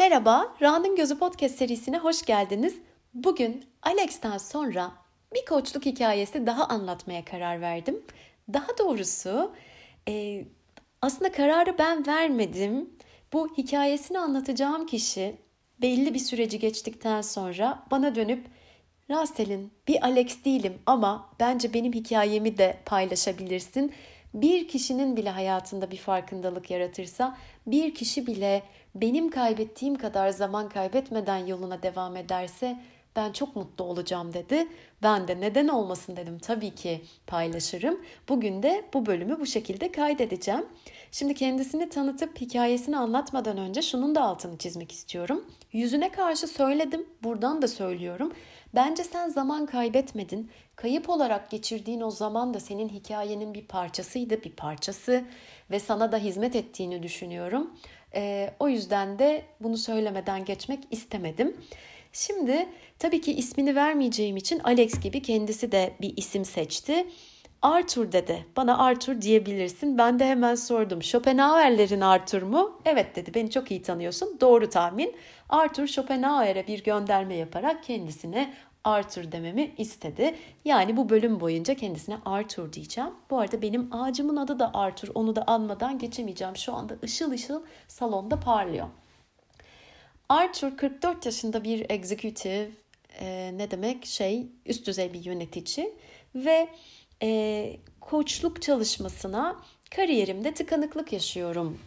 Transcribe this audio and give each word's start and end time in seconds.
Merhaba, 0.00 0.54
Ra'nın 0.62 0.96
Gözü 0.96 1.18
Podcast 1.18 1.54
serisine 1.54 1.98
hoş 1.98 2.22
geldiniz. 2.22 2.74
Bugün 3.14 3.64
Alex'ten 3.82 4.38
sonra 4.38 4.92
bir 5.34 5.44
koçluk 5.44 5.86
hikayesi 5.86 6.46
daha 6.46 6.64
anlatmaya 6.64 7.24
karar 7.24 7.60
verdim. 7.60 8.02
Daha 8.52 8.78
doğrusu 8.78 9.52
e, 10.08 10.44
aslında 11.02 11.32
kararı 11.32 11.78
ben 11.78 12.06
vermedim. 12.06 12.90
Bu 13.32 13.56
hikayesini 13.56 14.18
anlatacağım 14.18 14.86
kişi 14.86 15.36
belli 15.82 16.14
bir 16.14 16.18
süreci 16.18 16.58
geçtikten 16.58 17.20
sonra 17.20 17.82
bana 17.90 18.14
dönüp 18.14 18.46
Rasel'in 19.10 19.72
bir 19.88 20.04
Alex 20.04 20.44
değilim 20.44 20.78
ama 20.86 21.30
bence 21.40 21.74
benim 21.74 21.92
hikayemi 21.92 22.58
de 22.58 22.78
paylaşabilirsin. 22.86 23.92
Bir 24.34 24.68
kişinin 24.68 25.16
bile 25.16 25.30
hayatında 25.30 25.90
bir 25.90 25.96
farkındalık 25.96 26.70
yaratırsa, 26.70 27.38
bir 27.66 27.94
kişi 27.94 28.26
bile 28.26 28.62
benim 28.94 29.30
kaybettiğim 29.30 29.94
kadar 29.94 30.28
zaman 30.28 30.68
kaybetmeden 30.68 31.46
yoluna 31.46 31.82
devam 31.82 32.16
ederse 32.16 32.78
ben 33.16 33.32
çok 33.32 33.56
mutlu 33.56 33.84
olacağım 33.84 34.34
dedi. 34.34 34.68
Ben 35.02 35.28
de 35.28 35.40
neden 35.40 35.68
olmasın 35.68 36.16
dedim 36.16 36.38
tabii 36.38 36.74
ki 36.74 37.02
paylaşırım. 37.26 38.00
Bugün 38.28 38.62
de 38.62 38.84
bu 38.94 39.06
bölümü 39.06 39.40
bu 39.40 39.46
şekilde 39.46 39.92
kaydedeceğim. 39.92 40.66
Şimdi 41.12 41.34
kendisini 41.34 41.88
tanıtıp 41.88 42.40
hikayesini 42.40 42.96
anlatmadan 42.96 43.58
önce 43.58 43.82
şunun 43.82 44.14
da 44.14 44.22
altını 44.22 44.58
çizmek 44.58 44.92
istiyorum. 44.92 45.44
Yüzüne 45.72 46.12
karşı 46.12 46.46
söyledim, 46.46 47.06
buradan 47.22 47.62
da 47.62 47.68
söylüyorum. 47.68 48.32
Bence 48.74 49.04
sen 49.04 49.28
zaman 49.28 49.66
kaybetmedin. 49.66 50.50
Kayıp 50.76 51.08
olarak 51.08 51.50
geçirdiğin 51.50 52.00
o 52.00 52.10
zaman 52.10 52.54
da 52.54 52.60
senin 52.60 52.88
hikayenin 52.88 53.54
bir 53.54 53.66
parçasıydı, 53.66 54.44
bir 54.44 54.52
parçası 54.52 55.24
ve 55.70 55.80
sana 55.80 56.12
da 56.12 56.16
hizmet 56.16 56.56
ettiğini 56.56 57.02
düşünüyorum. 57.02 57.70
Ee, 58.14 58.50
o 58.58 58.68
yüzden 58.68 59.18
de 59.18 59.42
bunu 59.60 59.76
söylemeden 59.76 60.44
geçmek 60.44 60.80
istemedim. 60.90 61.56
Şimdi 62.12 62.68
tabii 62.98 63.20
ki 63.20 63.32
ismini 63.32 63.74
vermeyeceğim 63.74 64.36
için 64.36 64.58
Alex 64.58 65.00
gibi 65.00 65.22
kendisi 65.22 65.72
de 65.72 65.92
bir 66.00 66.16
isim 66.16 66.44
seçti. 66.44 67.06
Arthur 67.62 68.12
dedi. 68.12 68.46
Bana 68.56 68.78
Arthur 68.78 69.20
diyebilirsin. 69.20 69.98
Ben 69.98 70.18
de 70.18 70.26
hemen 70.26 70.54
sordum. 70.54 71.02
Schopenhauer'lerin 71.02 72.00
Arthur 72.00 72.42
mu? 72.42 72.80
Evet 72.84 73.16
dedi. 73.16 73.34
Beni 73.34 73.50
çok 73.50 73.70
iyi 73.70 73.82
tanıyorsun. 73.82 74.36
Doğru 74.40 74.70
tahmin. 74.70 75.16
Arthur 75.48 75.86
Schopenhauer'e 75.86 76.66
bir 76.66 76.84
gönderme 76.84 77.34
yaparak 77.34 77.84
kendisine 77.84 78.54
Arthur 78.84 79.32
dememi 79.32 79.74
istedi. 79.78 80.34
Yani 80.64 80.96
bu 80.96 81.08
bölüm 81.08 81.40
boyunca 81.40 81.74
kendisine 81.74 82.18
Arthur 82.24 82.72
diyeceğim. 82.72 83.10
Bu 83.30 83.38
arada 83.38 83.62
benim 83.62 83.94
ağacımın 83.94 84.36
adı 84.36 84.58
da 84.58 84.70
Arthur. 84.74 85.08
Onu 85.14 85.36
da 85.36 85.44
anmadan 85.46 85.98
geçemeyeceğim. 85.98 86.56
Şu 86.56 86.74
anda 86.74 86.96
ışıl 87.04 87.30
ışıl 87.30 87.62
salonda 87.88 88.40
parlıyor. 88.40 88.86
Arthur 90.28 90.76
44 90.76 91.26
yaşında 91.26 91.64
bir 91.64 91.90
executive, 91.90 92.70
e, 93.20 93.52
ne 93.56 93.70
demek 93.70 94.06
şey 94.06 94.46
üst 94.66 94.86
düzey 94.86 95.12
bir 95.12 95.24
yönetici 95.24 95.94
ve 96.34 96.68
e, 97.22 97.76
koçluk 98.00 98.62
çalışmasına 98.62 99.56
kariyerimde 99.96 100.54
tıkanıklık 100.54 101.12
yaşıyorum 101.12 101.78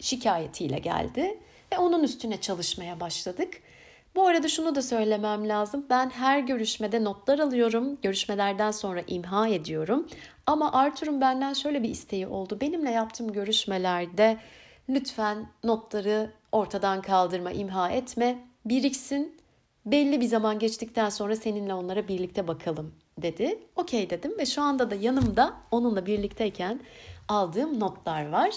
şikayetiyle 0.00 0.78
geldi 0.78 1.38
ve 1.72 1.78
onun 1.78 2.02
üstüne 2.02 2.40
çalışmaya 2.40 3.00
başladık. 3.00 3.62
Bu 4.18 4.26
arada 4.26 4.48
şunu 4.48 4.74
da 4.74 4.82
söylemem 4.82 5.48
lazım. 5.48 5.86
Ben 5.90 6.10
her 6.10 6.38
görüşmede 6.40 7.04
notlar 7.04 7.38
alıyorum. 7.38 7.98
Görüşmelerden 8.02 8.70
sonra 8.70 9.00
imha 9.06 9.48
ediyorum. 9.48 10.06
Ama 10.46 10.72
Arthur'un 10.72 11.20
benden 11.20 11.52
şöyle 11.52 11.82
bir 11.82 11.88
isteği 11.88 12.26
oldu. 12.26 12.58
Benimle 12.60 12.90
yaptığım 12.90 13.32
görüşmelerde 13.32 14.36
lütfen 14.88 15.48
notları 15.64 16.30
ortadan 16.52 17.02
kaldırma, 17.02 17.50
imha 17.52 17.90
etme, 17.90 18.38
biriksin. 18.64 19.36
Belli 19.86 20.20
bir 20.20 20.26
zaman 20.26 20.58
geçtikten 20.58 21.08
sonra 21.08 21.36
seninle 21.36 21.74
onlara 21.74 22.08
birlikte 22.08 22.48
bakalım 22.48 22.94
dedi. 23.18 23.58
Okey 23.76 24.10
dedim 24.10 24.38
ve 24.38 24.46
şu 24.46 24.62
anda 24.62 24.90
da 24.90 24.94
yanımda 24.94 25.54
onunla 25.70 26.06
birlikteyken 26.06 26.80
aldığım 27.28 27.80
notlar 27.80 28.28
var. 28.28 28.50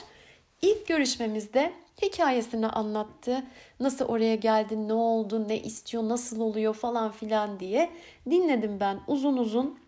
İlk 0.62 0.88
görüşmemizde 0.88 1.74
hikayesini 2.02 2.68
anlattı. 2.68 3.44
Nasıl 3.80 4.06
oraya 4.06 4.36
geldi, 4.36 4.88
ne 4.88 4.94
oldu, 4.94 5.48
ne 5.48 5.60
istiyor, 5.60 6.04
nasıl 6.10 6.40
oluyor 6.40 6.74
falan 6.74 7.12
filan 7.12 7.60
diye 7.60 7.90
dinledim 8.30 8.80
ben 8.80 9.00
uzun 9.08 9.38
uzun. 9.38 9.80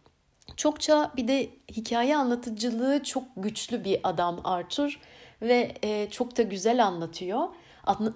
Çokça 0.57 1.11
bir 1.17 1.27
de 1.27 1.49
hikaye 1.71 2.17
anlatıcılığı 2.17 3.03
çok 3.03 3.23
güçlü 3.37 3.83
bir 3.83 3.99
adam 4.03 4.41
Arthur 4.43 4.99
ve 5.41 5.73
e, 5.83 6.09
çok 6.09 6.37
da 6.37 6.41
güzel 6.41 6.85
anlatıyor. 6.85 7.47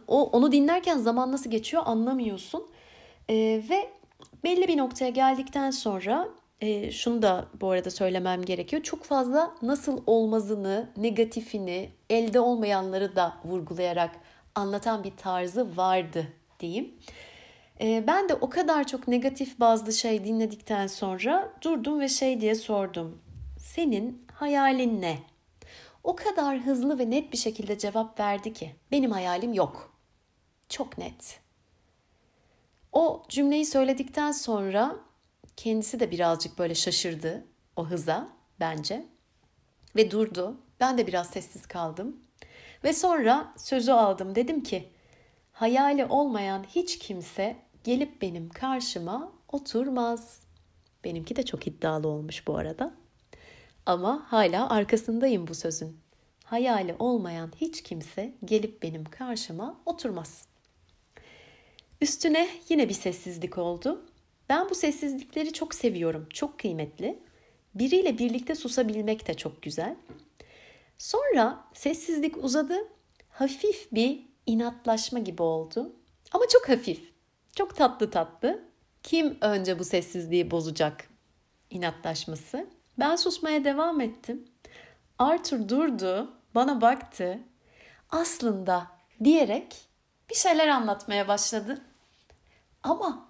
O 0.07 0.23
onu 0.23 0.51
dinlerken 0.51 0.97
zaman 0.97 1.31
nasıl 1.31 1.49
geçiyor 1.49 1.83
anlamıyorsun. 1.85 2.67
E, 3.29 3.35
ve 3.69 3.89
belli 4.43 4.67
bir 4.67 4.77
noktaya 4.77 5.09
geldikten 5.09 5.71
sonra 5.71 6.27
e, 6.61 6.91
şunu 6.91 7.21
da 7.21 7.47
bu 7.61 7.71
arada 7.71 7.89
söylemem 7.89 8.45
gerekiyor. 8.45 8.83
Çok 8.83 9.03
fazla 9.03 9.55
nasıl 9.61 10.03
olmazını, 10.05 10.89
negatifini, 10.97 11.89
elde 12.09 12.39
olmayanları 12.39 13.15
da 13.15 13.37
vurgulayarak 13.45 14.15
anlatan 14.55 15.03
bir 15.03 15.17
tarzı 15.17 15.77
vardı 15.77 16.27
diyeyim. 16.59 16.95
E, 17.81 18.03
ben 18.07 18.29
de 18.29 18.33
o 18.33 18.49
kadar 18.49 18.87
çok 18.87 19.07
negatif 19.07 19.59
bazı 19.59 19.93
şey 19.93 20.25
dinledikten 20.25 20.87
sonra 20.87 21.53
durdum 21.61 21.99
ve 21.99 22.07
şey 22.09 22.41
diye 22.41 22.55
sordum. 22.55 23.21
Senin 23.59 24.25
hayalin 24.33 25.01
ne? 25.01 25.17
O 26.03 26.15
kadar 26.15 26.59
hızlı 26.59 26.99
ve 26.99 27.09
net 27.09 27.31
bir 27.33 27.37
şekilde 27.37 27.77
cevap 27.77 28.19
verdi 28.19 28.53
ki 28.53 28.75
benim 28.91 29.11
hayalim 29.11 29.53
yok. 29.53 29.93
Çok 30.69 30.97
net. 30.97 31.39
O 32.91 33.23
cümleyi 33.29 33.65
söyledikten 33.65 34.31
sonra 34.31 34.95
Kendisi 35.57 35.99
de 35.99 36.11
birazcık 36.11 36.59
böyle 36.59 36.75
şaşırdı 36.75 37.45
o 37.75 37.85
hıza 37.85 38.29
bence 38.59 39.05
ve 39.95 40.11
durdu. 40.11 40.57
Ben 40.79 40.97
de 40.97 41.07
biraz 41.07 41.29
sessiz 41.29 41.65
kaldım. 41.65 42.17
Ve 42.83 42.93
sonra 42.93 43.53
sözü 43.57 43.91
aldım. 43.91 44.35
Dedim 44.35 44.63
ki 44.63 44.89
hayali 45.51 46.05
olmayan 46.05 46.63
hiç 46.63 46.99
kimse 46.99 47.57
gelip 47.83 48.21
benim 48.21 48.49
karşıma 48.49 49.31
oturmaz. 49.51 50.39
Benimki 51.03 51.35
de 51.35 51.45
çok 51.45 51.67
iddialı 51.67 52.07
olmuş 52.07 52.47
bu 52.47 52.57
arada. 52.57 52.93
Ama 53.85 54.25
hala 54.27 54.69
arkasındayım 54.69 55.47
bu 55.47 55.55
sözün. 55.55 55.99
Hayali 56.43 56.95
olmayan 56.99 57.51
hiç 57.61 57.83
kimse 57.83 58.33
gelip 58.45 58.83
benim 58.83 59.05
karşıma 59.05 59.81
oturmaz. 59.85 60.47
Üstüne 62.01 62.49
yine 62.69 62.89
bir 62.89 62.93
sessizlik 62.93 63.57
oldu. 63.57 64.05
Ben 64.49 64.69
bu 64.69 64.75
sessizlikleri 64.75 65.53
çok 65.53 65.75
seviyorum. 65.75 66.27
Çok 66.33 66.59
kıymetli. 66.59 67.19
Biriyle 67.75 68.17
birlikte 68.17 68.55
susabilmek 68.55 69.27
de 69.27 69.33
çok 69.33 69.61
güzel. 69.61 69.95
Sonra 70.97 71.65
sessizlik 71.73 72.43
uzadı. 72.43 72.77
Hafif 73.29 73.91
bir 73.91 74.27
inatlaşma 74.45 75.19
gibi 75.19 75.41
oldu. 75.41 75.95
Ama 76.31 76.47
çok 76.47 76.69
hafif. 76.69 77.13
Çok 77.55 77.75
tatlı 77.75 78.11
tatlı. 78.11 78.63
Kim 79.03 79.37
önce 79.41 79.79
bu 79.79 79.83
sessizliği 79.83 80.51
bozacak? 80.51 81.09
İnatlaşması. 81.69 82.67
Ben 82.99 83.15
susmaya 83.15 83.63
devam 83.63 84.01
ettim. 84.01 84.47
Arthur 85.19 85.69
durdu, 85.69 86.33
bana 86.55 86.81
baktı. 86.81 87.39
Aslında 88.09 88.87
diyerek 89.23 89.75
bir 90.29 90.35
şeyler 90.35 90.67
anlatmaya 90.67 91.27
başladı. 91.27 91.81
Ama 92.83 93.26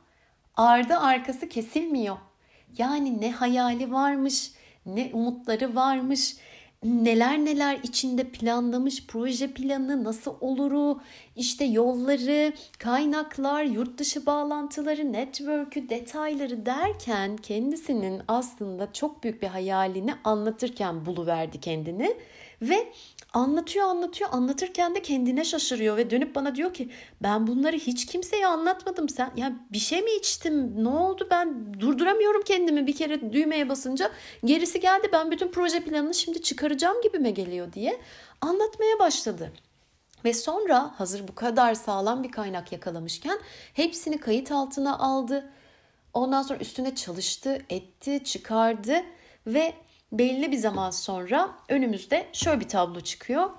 ardı 0.57 0.97
arkası 0.97 1.49
kesilmiyor. 1.49 2.17
Yani 2.77 3.21
ne 3.21 3.31
hayali 3.31 3.91
varmış, 3.91 4.51
ne 4.85 5.09
umutları 5.13 5.75
varmış, 5.75 6.35
neler 6.83 7.37
neler 7.45 7.79
içinde 7.83 8.23
planlamış 8.23 9.07
proje 9.07 9.53
planı 9.53 10.03
nasıl 10.03 10.35
oluru, 10.41 11.01
işte 11.35 11.65
yolları, 11.65 12.53
kaynaklar, 12.79 13.63
yurt 13.63 13.97
dışı 13.97 14.25
bağlantıları, 14.25 15.13
network'ü, 15.13 15.89
detayları 15.89 16.65
derken 16.65 17.37
kendisinin 17.37 18.21
aslında 18.27 18.93
çok 18.93 19.23
büyük 19.23 19.41
bir 19.41 19.47
hayalini 19.47 20.13
anlatırken 20.23 21.05
buluverdi 21.05 21.59
kendini 21.59 22.17
ve 22.61 22.93
anlatıyor 23.37 23.87
anlatıyor. 23.87 24.29
Anlatırken 24.33 24.95
de 24.95 25.01
kendine 25.01 25.43
şaşırıyor 25.43 25.97
ve 25.97 26.09
dönüp 26.09 26.35
bana 26.35 26.55
diyor 26.55 26.73
ki 26.73 26.89
ben 27.21 27.47
bunları 27.47 27.75
hiç 27.75 28.05
kimseye 28.05 28.47
anlatmadım. 28.47 29.09
Sen 29.09 29.31
ya 29.35 29.53
bir 29.71 29.79
şey 29.79 30.01
mi 30.01 30.11
içtim 30.11 30.83
ne 30.83 30.89
oldu? 30.89 31.27
Ben 31.31 31.73
durduramıyorum 31.79 32.41
kendimi 32.41 32.87
bir 32.87 32.95
kere 32.95 33.33
düğmeye 33.33 33.69
basınca. 33.69 34.11
Gerisi 34.45 34.79
geldi 34.79 35.09
ben 35.13 35.31
bütün 35.31 35.51
proje 35.51 35.79
planını 35.79 36.13
şimdi 36.13 36.41
çıkaracağım 36.41 37.01
gibime 37.01 37.31
geliyor 37.31 37.73
diye 37.73 38.01
anlatmaya 38.41 38.99
başladı. 38.99 39.51
Ve 40.25 40.33
sonra 40.33 40.93
hazır 40.99 41.27
bu 41.27 41.35
kadar 41.35 41.73
sağlam 41.73 42.23
bir 42.23 42.31
kaynak 42.31 42.71
yakalamışken 42.71 43.39
hepsini 43.73 44.17
kayıt 44.17 44.51
altına 44.51 44.99
aldı. 44.99 45.49
Ondan 46.13 46.41
sonra 46.41 46.59
üstüne 46.59 46.95
çalıştı, 46.95 47.65
etti, 47.69 48.23
çıkardı 48.23 49.03
ve 49.47 49.73
belli 50.11 50.51
bir 50.51 50.57
zaman 50.57 50.91
sonra 50.91 51.49
önümüzde 51.69 52.27
şöyle 52.33 52.59
bir 52.59 52.67
tablo 52.67 53.01
çıkıyor. 53.01 53.49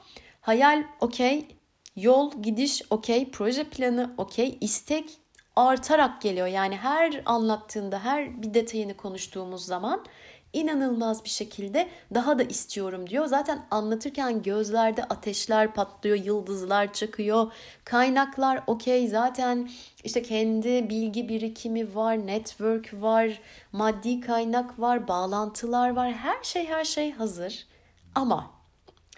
Hayal 0.41 0.85
okey 1.01 1.59
Yol, 1.99 2.43
gidiş 2.43 2.83
okey, 2.91 3.31
proje 3.31 3.65
planı 3.65 4.15
okey, 4.19 4.59
istek 4.61 5.11
artarak 5.57 6.23
geliyor. 6.23 6.47
Yani 6.47 6.77
her 6.77 7.23
anlattığında, 7.27 8.05
her 8.05 8.43
bir 8.43 8.55
detayını 8.55 8.97
konuştuğumuz 8.97 9.65
zaman 9.65 10.05
inanılmaz 10.53 11.25
bir 11.25 11.29
şekilde 11.29 11.89
daha 12.15 12.39
da 12.39 12.43
istiyorum 12.43 13.11
diyor. 13.11 13.27
Zaten 13.27 13.67
anlatırken 13.71 14.43
gözlerde 14.43 15.05
ateşler 15.05 15.75
patlıyor, 15.75 16.17
yıldızlar 16.17 16.93
çıkıyor. 16.93 17.53
Kaynaklar 17.85 18.63
okey 18.67 19.09
zaten 19.09 19.71
işte 20.05 20.23
kendi 20.23 20.89
bilgi 20.89 21.29
birikimi 21.29 21.95
var, 21.95 22.27
network 22.27 23.03
var, 23.03 23.41
maddi 23.73 24.21
kaynak 24.21 24.81
var, 24.81 25.09
bağlantılar 25.09 25.91
var. 25.97 26.13
Her 26.13 26.43
şey 26.43 26.67
her 26.67 26.85
şey 26.85 27.13
hazır. 27.13 27.67
Ama 28.15 28.51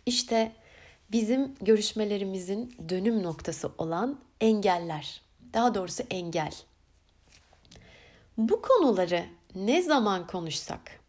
işte 0.07 0.53
bizim 1.13 1.55
görüşmelerimizin 1.61 2.75
dönüm 2.89 3.23
noktası 3.23 3.71
olan 3.79 4.19
engeller. 4.41 5.23
Daha 5.55 5.75
doğrusu 5.75 6.03
engel. 6.11 6.53
Bu 8.39 8.63
konuları 8.63 9.25
ne 9.55 9.83
zaman 9.83 10.27
konuşsak 10.27 11.00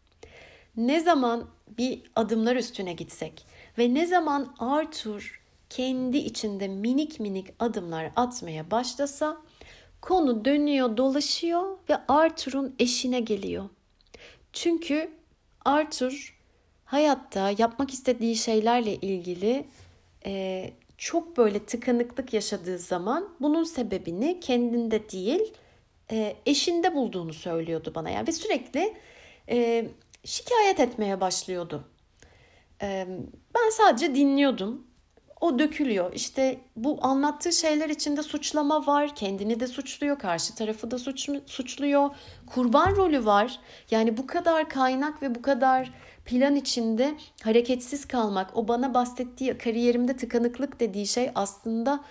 ne 0.76 1.00
zaman 1.00 1.46
bir 1.78 2.02
adımlar 2.16 2.56
üstüne 2.56 2.92
gitsek 2.92 3.46
ve 3.78 3.94
ne 3.94 4.06
zaman 4.06 4.54
Arthur 4.58 5.42
kendi 5.70 6.18
içinde 6.18 6.68
minik 6.68 7.20
minik 7.20 7.46
adımlar 7.58 8.10
atmaya 8.16 8.70
başlasa 8.70 9.36
konu 10.00 10.44
dönüyor 10.44 10.96
dolaşıyor 10.96 11.78
ve 11.88 11.96
Arthur'un 12.08 12.74
eşine 12.78 13.20
geliyor. 13.20 13.68
Çünkü 14.52 15.10
Arthur 15.64 16.38
hayatta 16.84 17.52
yapmak 17.58 17.90
istediği 17.90 18.36
şeylerle 18.36 18.94
ilgili 18.94 19.66
e, 20.26 20.70
çok 20.98 21.36
böyle 21.36 21.64
tıkanıklık 21.64 22.32
yaşadığı 22.32 22.78
zaman 22.78 23.28
bunun 23.40 23.64
sebebini 23.64 24.40
kendinde 24.40 25.10
değil 25.10 25.52
e, 26.10 26.36
eşinde 26.46 26.94
bulduğunu 26.94 27.32
söylüyordu 27.32 27.92
bana. 27.94 28.10
Yani 28.10 28.28
ve 28.28 28.32
sürekli 28.32 28.94
e, 29.48 29.86
şikayet 30.24 30.80
etmeye 30.80 31.20
başlıyordu. 31.20 31.84
Ben 33.54 33.70
sadece 33.70 34.14
dinliyordum. 34.14 34.86
O 35.40 35.58
dökülüyor. 35.58 36.12
İşte 36.12 36.60
bu 36.76 36.98
anlattığı 37.02 37.52
şeyler 37.52 37.88
içinde 37.88 38.22
suçlama 38.22 38.86
var. 38.86 39.14
Kendini 39.14 39.60
de 39.60 39.66
suçluyor. 39.66 40.18
Karşı 40.18 40.54
tarafı 40.54 40.90
da 40.90 40.98
suç, 40.98 41.28
suçluyor. 41.46 42.10
Kurban 42.46 42.96
rolü 42.96 43.24
var. 43.24 43.60
Yani 43.90 44.16
bu 44.16 44.26
kadar 44.26 44.68
kaynak 44.68 45.22
ve 45.22 45.34
bu 45.34 45.42
kadar 45.42 45.90
plan 46.24 46.56
içinde 46.56 47.14
hareketsiz 47.42 48.08
kalmak. 48.08 48.56
O 48.56 48.68
bana 48.68 48.94
bahsettiği 48.94 49.58
kariyerimde 49.58 50.16
tıkanıklık 50.16 50.80
dediği 50.80 51.06
şey 51.06 51.30
aslında 51.34 52.04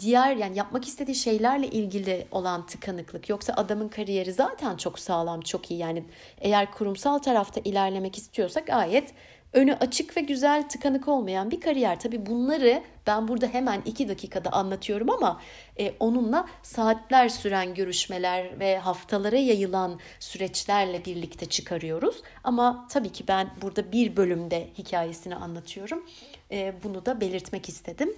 diğer 0.00 0.36
yani 0.36 0.58
yapmak 0.58 0.84
istediği 0.84 1.14
şeylerle 1.14 1.66
ilgili 1.66 2.26
olan 2.30 2.66
tıkanıklık. 2.66 3.28
Yoksa 3.28 3.52
adamın 3.52 3.88
kariyeri 3.88 4.32
zaten 4.32 4.76
çok 4.76 4.98
sağlam, 4.98 5.40
çok 5.40 5.70
iyi. 5.70 5.80
Yani 5.80 6.04
eğer 6.40 6.72
kurumsal 6.72 7.18
tarafta 7.18 7.60
ilerlemek 7.64 8.18
istiyorsak 8.18 8.66
gayet 8.66 9.14
önü 9.52 9.74
açık 9.74 10.16
ve 10.16 10.20
güzel 10.20 10.68
tıkanık 10.68 11.08
olmayan 11.08 11.50
bir 11.50 11.60
kariyer. 11.60 12.00
Tabii 12.00 12.26
bunları 12.26 12.82
ben 13.06 13.28
burada 13.28 13.46
hemen 13.46 13.82
iki 13.84 14.08
dakikada 14.08 14.50
anlatıyorum 14.50 15.10
ama 15.10 15.40
e, 15.80 15.94
onunla 16.00 16.48
saatler 16.62 17.28
süren 17.28 17.74
görüşmeler 17.74 18.60
ve 18.60 18.78
haftalara 18.78 19.36
yayılan 19.36 20.00
süreçlerle 20.20 21.04
birlikte 21.04 21.46
çıkarıyoruz. 21.46 22.22
Ama 22.44 22.86
tabii 22.90 23.12
ki 23.12 23.24
ben 23.28 23.50
burada 23.62 23.92
bir 23.92 24.16
bölümde 24.16 24.68
hikayesini 24.78 25.34
anlatıyorum. 25.36 26.06
E, 26.50 26.74
bunu 26.84 27.06
da 27.06 27.20
belirtmek 27.20 27.68
istedim. 27.68 28.16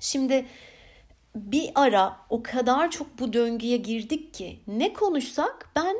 Şimdi 0.00 0.46
bir 1.34 1.70
ara 1.74 2.16
o 2.30 2.42
kadar 2.42 2.90
çok 2.90 3.18
bu 3.18 3.32
döngüye 3.32 3.76
girdik 3.76 4.34
ki 4.34 4.60
ne 4.66 4.92
konuşsak 4.92 5.70
ben 5.76 5.96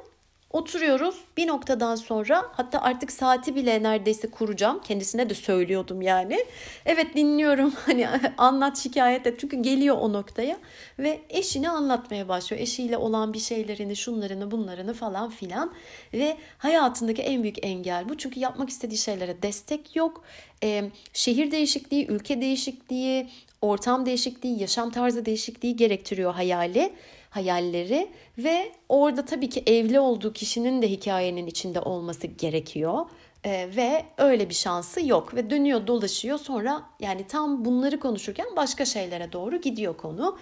Oturuyoruz 0.51 1.15
bir 1.37 1.47
noktadan 1.47 1.95
sonra 1.95 2.45
hatta 2.53 2.81
artık 2.83 3.13
saati 3.13 3.55
bile 3.55 3.83
neredeyse 3.83 4.31
kuracağım. 4.31 4.81
Kendisine 4.83 5.31
de 5.31 5.35
söylüyordum 5.35 6.03
yani. 6.03 6.45
Evet 6.87 7.17
dinliyorum 7.17 7.71
hani 7.87 8.09
anlat 8.39 8.79
şikayet 8.79 9.27
et 9.27 9.41
çünkü 9.41 9.63
geliyor 9.63 9.97
o 10.01 10.13
noktaya 10.13 10.59
ve 10.99 11.21
eşini 11.29 11.71
anlatmaya 11.71 12.29
başlıyor. 12.29 12.63
Eşiyle 12.63 12.97
olan 12.97 13.33
bir 13.33 13.39
şeylerini 13.39 13.97
şunlarını 13.97 14.51
bunlarını 14.51 14.95
falan 14.95 15.31
filan 15.31 15.73
ve 16.13 16.37
hayatındaki 16.59 17.23
en 17.23 17.43
büyük 17.43 17.67
engel 17.67 18.09
bu. 18.09 18.17
Çünkü 18.17 18.41
yapmak 18.41 18.69
istediği 18.69 18.99
şeylere 18.99 19.43
destek 19.43 19.97
yok. 19.97 20.25
Ee, 20.63 20.91
şehir 21.13 21.51
değişikliği, 21.51 22.07
ülke 22.07 22.41
değişikliği, 22.41 23.29
ortam 23.63 24.07
değişikliği, 24.07 24.61
yaşam 24.61 24.91
tarzı 24.91 25.25
değişikliği 25.25 25.77
gerektiriyor 25.77 26.35
hayali 26.35 26.93
hayalleri 27.31 28.11
ve 28.39 28.73
orada 28.89 29.25
tabii 29.25 29.49
ki 29.49 29.63
evli 29.67 30.01
olduğu 30.01 30.33
kişinin 30.33 30.83
de 30.83 30.91
hikayenin 30.91 31.47
içinde 31.47 31.81
olması 31.81 32.27
gerekiyor. 32.27 33.07
Ee, 33.45 33.69
ve 33.77 34.05
öyle 34.19 34.49
bir 34.49 34.55
şansı 34.55 35.07
yok 35.07 35.35
ve 35.35 35.51
dönüyor 35.51 35.87
dolaşıyor 35.87 36.39
sonra 36.39 36.83
yani 37.01 37.27
tam 37.27 37.65
bunları 37.65 38.01
konuşurken 38.01 38.47
başka 38.57 38.85
şeylere 38.85 39.33
doğru 39.33 39.61
gidiyor 39.61 39.97
konu. 39.97 40.39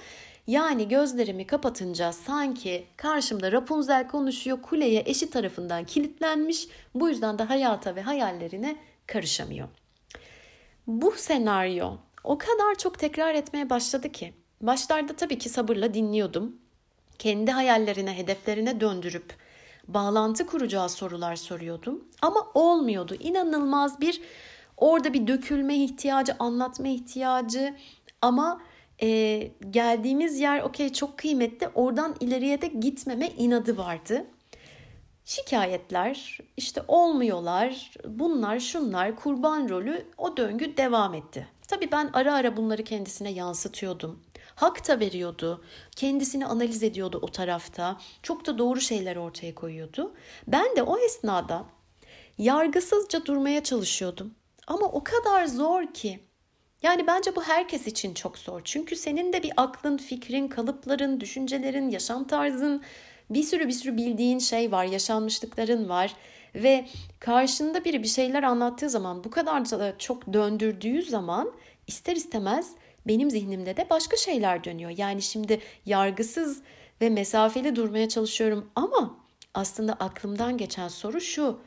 Yani 0.46 0.88
gözlerimi 0.88 1.46
kapatınca 1.46 2.12
sanki 2.12 2.86
karşımda 2.96 3.52
Rapunzel 3.52 4.08
konuşuyor 4.08 4.62
kuleye 4.62 5.02
eşi 5.06 5.30
tarafından 5.30 5.84
kilitlenmiş 5.84 6.68
bu 6.94 7.08
yüzden 7.08 7.38
de 7.38 7.42
hayata 7.42 7.96
ve 7.96 8.02
hayallerine 8.02 8.76
karışamıyor. 9.06 9.68
Bu 10.86 11.12
senaryo 11.12 11.92
o 12.24 12.38
kadar 12.38 12.74
çok 12.78 12.98
tekrar 12.98 13.34
etmeye 13.34 13.70
başladı 13.70 14.12
ki 14.12 14.34
başlarda 14.60 15.16
tabii 15.16 15.38
ki 15.38 15.48
sabırla 15.48 15.94
dinliyordum 15.94 16.58
kendi 17.18 17.50
hayallerine, 17.50 18.18
hedeflerine 18.18 18.80
döndürüp 18.80 19.34
bağlantı 19.88 20.46
kuracağı 20.46 20.88
sorular 20.88 21.36
soruyordum. 21.36 22.04
Ama 22.22 22.46
olmuyordu. 22.54 23.14
İnanılmaz 23.20 24.00
bir 24.00 24.20
orada 24.76 25.12
bir 25.12 25.26
dökülme 25.26 25.76
ihtiyacı, 25.76 26.36
anlatma 26.38 26.88
ihtiyacı 26.88 27.74
ama 28.22 28.60
e, 29.02 29.38
geldiğimiz 29.70 30.40
yer 30.40 30.62
okey 30.62 30.92
çok 30.92 31.18
kıymetli. 31.18 31.68
Oradan 31.68 32.14
ileriye 32.20 32.62
de 32.62 32.66
gitmeme 32.66 33.28
inadı 33.28 33.78
vardı. 33.78 34.26
Şikayetler, 35.24 36.38
işte 36.56 36.82
olmuyorlar, 36.88 37.90
bunlar 38.04 38.60
şunlar, 38.60 39.16
kurban 39.16 39.68
rolü 39.68 40.06
o 40.18 40.36
döngü 40.36 40.76
devam 40.76 41.14
etti. 41.14 41.48
Tabii 41.68 41.92
ben 41.92 42.10
ara 42.12 42.34
ara 42.34 42.56
bunları 42.56 42.84
kendisine 42.84 43.30
yansıtıyordum 43.30 44.20
hak 44.56 44.88
da 44.88 45.00
veriyordu. 45.00 45.64
Kendisini 45.96 46.46
analiz 46.46 46.82
ediyordu 46.82 47.18
o 47.22 47.26
tarafta. 47.26 48.00
Çok 48.22 48.46
da 48.46 48.58
doğru 48.58 48.80
şeyler 48.80 49.16
ortaya 49.16 49.54
koyuyordu. 49.54 50.14
Ben 50.46 50.76
de 50.76 50.82
o 50.82 50.98
esnada 50.98 51.64
yargısızca 52.38 53.26
durmaya 53.26 53.62
çalışıyordum. 53.62 54.34
Ama 54.66 54.86
o 54.86 55.04
kadar 55.04 55.46
zor 55.46 55.94
ki. 55.94 56.20
Yani 56.82 57.06
bence 57.06 57.36
bu 57.36 57.42
herkes 57.42 57.86
için 57.86 58.14
çok 58.14 58.38
zor. 58.38 58.60
Çünkü 58.64 58.96
senin 58.96 59.32
de 59.32 59.42
bir 59.42 59.52
aklın, 59.56 59.96
fikrin, 59.96 60.48
kalıpların, 60.48 61.20
düşüncelerin, 61.20 61.90
yaşam 61.90 62.26
tarzın, 62.26 62.82
bir 63.30 63.42
sürü 63.42 63.68
bir 63.68 63.72
sürü 63.72 63.96
bildiğin 63.96 64.38
şey 64.38 64.72
var, 64.72 64.84
yaşanmışlıkların 64.84 65.88
var 65.88 66.16
ve 66.54 66.86
karşında 67.20 67.84
biri 67.84 68.02
bir 68.02 68.08
şeyler 68.08 68.42
anlattığı 68.42 68.90
zaman 68.90 69.24
bu 69.24 69.30
kadar 69.30 69.70
da 69.70 69.98
çok 69.98 70.32
döndürdüğü 70.32 71.02
zaman 71.02 71.52
ister 71.86 72.16
istemez 72.16 72.72
benim 73.06 73.30
zihnimde 73.30 73.76
de 73.76 73.90
başka 73.90 74.16
şeyler 74.16 74.64
dönüyor. 74.64 74.90
Yani 74.96 75.22
şimdi 75.22 75.60
yargısız 75.86 76.62
ve 77.00 77.10
mesafeli 77.10 77.76
durmaya 77.76 78.08
çalışıyorum 78.08 78.70
ama 78.74 79.18
aslında 79.54 79.92
aklımdan 79.92 80.58
geçen 80.58 80.88
soru 80.88 81.20
şu. 81.20 81.60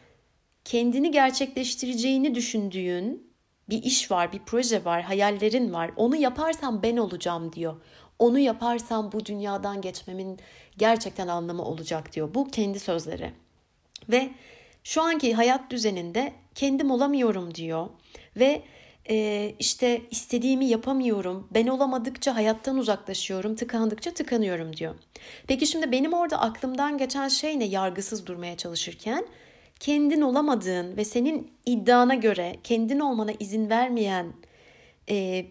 Kendini 0.66 1.12
gerçekleştireceğini 1.12 2.36
düşündüğün 2.36 3.30
bir 3.70 3.84
iş 3.84 4.12
var, 4.12 4.34
bir 4.34 4.40
proje 4.40 4.86
var, 4.86 5.02
hayallerin 5.02 5.74
var. 5.74 5.92
Onu 5.96 6.16
yaparsam 6.16 6.84
ben 6.84 6.98
olacağım 6.98 7.54
diyor. 7.54 7.82
Onu 8.20 8.40
yaparsam 8.40 9.12
bu 9.12 9.26
dünyadan 9.26 9.82
geçmemin 9.82 10.40
gerçekten 10.78 11.28
anlamı 11.28 11.64
olacak 11.64 12.14
diyor. 12.14 12.34
Bu 12.34 12.48
kendi 12.48 12.80
sözleri. 12.80 13.32
Ve 14.10 14.32
şu 14.84 15.02
anki 15.02 15.34
hayat 15.34 15.72
düzeninde 15.72 16.34
kendim 16.56 16.92
olamıyorum 16.92 17.56
diyor. 17.56 17.90
Ve 18.36 18.64
e, 19.10 19.52
işte 19.60 20.02
istediğimi 20.12 20.66
yapamıyorum, 20.66 21.48
ben 21.54 21.68
olamadıkça 21.68 22.36
hayattan 22.36 22.78
uzaklaşıyorum, 22.78 23.56
tıkandıkça 23.56 24.14
tıkanıyorum 24.14 24.78
diyor. 24.78 24.96
Peki 25.48 25.68
şimdi 25.68 25.92
benim 25.92 26.14
orada 26.14 26.42
aklımdan 26.42 26.98
geçen 26.98 27.28
şey 27.28 27.60
ne 27.60 27.66
yargısız 27.66 28.26
durmaya 28.26 28.58
çalışırken? 28.58 29.26
Kendin 29.80 30.22
olamadığın 30.22 30.98
ve 30.98 31.06
senin 31.06 31.52
iddiana 31.66 32.16
göre 32.16 32.56
kendin 32.64 33.00
olmana 33.00 33.32
izin 33.40 33.70
vermeyen 33.70 34.34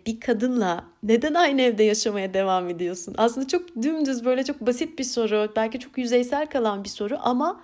bir 0.07 0.21
kadınla 0.21 0.85
neden 1.03 1.35
aynı 1.35 1.63
evde 1.63 1.83
yaşamaya 1.83 2.35
devam 2.35 2.69
ediyorsun? 2.69 3.15
Aslında 3.19 3.49
çok 3.49 3.77
dümdüz 3.83 4.25
böyle 4.25 4.45
çok 4.45 4.61
basit 4.61 4.99
bir 4.99 5.05
soru, 5.05 5.53
belki 5.57 5.79
çok 5.79 5.99
yüzeysel 5.99 6.47
kalan 6.47 6.85
bir 6.85 6.89
soru 6.89 7.19
ama 7.23 7.61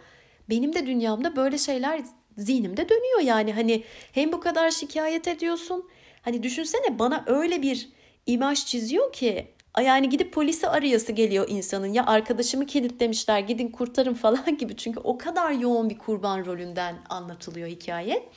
benim 0.50 0.72
de 0.72 0.86
dünyamda 0.86 1.36
böyle 1.36 1.58
şeyler 1.58 2.00
zihnimde 2.38 2.88
dönüyor 2.88 3.20
yani 3.20 3.52
hani 3.52 3.84
hem 4.12 4.32
bu 4.32 4.40
kadar 4.40 4.70
şikayet 4.70 5.28
ediyorsun 5.28 5.90
hani 6.22 6.42
düşünsene 6.42 6.98
bana 6.98 7.24
öyle 7.26 7.62
bir 7.62 7.88
imaj 8.26 8.64
çiziyor 8.66 9.12
ki 9.12 9.54
yani 9.82 10.08
gidip 10.08 10.32
polisi 10.32 10.68
arayası 10.68 11.12
geliyor 11.12 11.46
insanın. 11.48 11.92
Ya 11.92 12.06
arkadaşımı 12.06 12.66
kilitlemişler 12.66 13.38
gidin 13.38 13.68
kurtarın 13.68 14.14
falan 14.24 14.58
gibi. 14.58 14.76
Çünkü 14.76 15.00
o 15.00 15.18
kadar 15.18 15.50
yoğun 15.50 15.90
bir 15.90 15.98
kurban 15.98 16.46
rolünden 16.46 16.96
anlatılıyor 17.08 17.68
hikaye. 17.68 18.28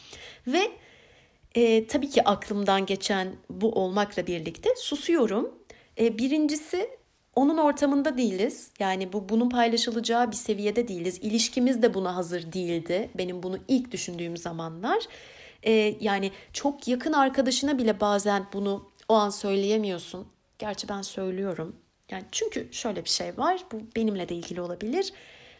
Ve 0.47 0.71
e, 1.55 1.87
tabii 1.87 2.09
ki 2.09 2.23
aklımdan 2.23 2.85
geçen 2.85 3.35
bu 3.49 3.71
olmakla 3.71 4.27
birlikte 4.27 4.69
susuyorum. 4.75 5.55
E, 5.99 6.17
birincisi 6.17 6.89
onun 7.37 7.57
ortamında 7.57 8.17
değiliz. 8.17 8.71
Yani 8.79 9.13
bu 9.13 9.29
bunun 9.29 9.49
paylaşılacağı 9.49 10.31
bir 10.31 10.35
seviyede 10.35 10.87
değiliz. 10.87 11.19
İlişkimiz 11.21 11.81
de 11.81 11.93
buna 11.93 12.15
hazır 12.15 12.53
değildi. 12.53 13.09
Benim 13.17 13.43
bunu 13.43 13.57
ilk 13.67 13.91
düşündüğüm 13.91 14.37
zamanlar. 14.37 15.03
E, 15.63 15.71
yani 15.99 16.31
çok 16.53 16.87
yakın 16.87 17.13
arkadaşına 17.13 17.77
bile 17.77 17.99
bazen 17.99 18.45
bunu 18.53 18.91
o 19.09 19.13
an 19.13 19.29
söyleyemiyorsun. 19.29 20.27
Gerçi 20.59 20.89
ben 20.89 21.01
söylüyorum. 21.01 21.75
Yani 22.11 22.23
çünkü 22.31 22.67
şöyle 22.71 23.03
bir 23.03 23.09
şey 23.09 23.37
var. 23.37 23.63
Bu 23.71 23.81
benimle 23.95 24.29
de 24.29 24.35
ilgili 24.35 24.61
olabilir. 24.61 25.13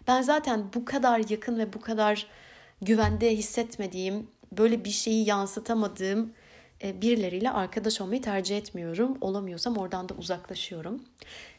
Ben 0.08 0.22
zaten 0.22 0.66
bu 0.74 0.86
kadar 0.86 1.30
yakın 1.30 1.60
ve 1.60 1.74
bu 1.74 1.82
kadar 1.82 2.28
güvende 2.82 3.38
hissetmediğim, 3.38 4.28
böyle 4.52 4.86
bir 4.86 4.90
şeyi 4.90 5.28
yansıtamadığım 5.28 6.34
e, 6.84 7.02
birileriyle 7.02 7.52
arkadaş 7.52 8.02
olmayı 8.02 8.22
tercih 8.22 8.58
etmiyorum. 8.58 9.18
Olamıyorsam 9.22 9.78
oradan 9.78 10.10
da 10.10 10.14
uzaklaşıyorum. 10.14 11.04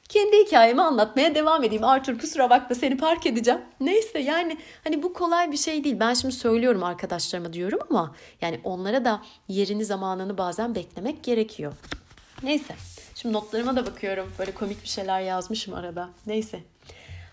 Kendi 0.08 0.36
hikayemi 0.46 0.82
anlatmaya 0.82 1.34
devam 1.34 1.64
edeyim. 1.64 1.84
Arthur 1.84 2.18
kusura 2.18 2.50
bakma 2.50 2.76
seni 2.76 2.96
park 2.96 3.26
edeceğim. 3.26 3.60
Neyse 3.80 4.18
yani 4.18 4.58
hani 4.84 5.02
bu 5.02 5.12
kolay 5.12 5.52
bir 5.52 5.56
şey 5.56 5.84
değil. 5.84 6.00
Ben 6.00 6.14
şimdi 6.14 6.34
söylüyorum 6.34 6.84
arkadaşlarıma 6.84 7.52
diyorum 7.52 7.78
ama 7.90 8.14
yani 8.40 8.60
onlara 8.64 9.04
da 9.04 9.22
yerini 9.48 9.84
zamanını 9.84 10.38
bazen 10.38 10.74
beklemek 10.74 11.24
gerekiyor. 11.24 11.72
Neyse 12.42 12.74
şimdi 13.14 13.32
notlarıma 13.32 13.76
da 13.76 13.86
bakıyorum. 13.86 14.32
Böyle 14.38 14.52
komik 14.52 14.82
bir 14.82 14.88
şeyler 14.88 15.20
yazmışım 15.20 15.74
arada. 15.74 16.10
Neyse. 16.26 16.60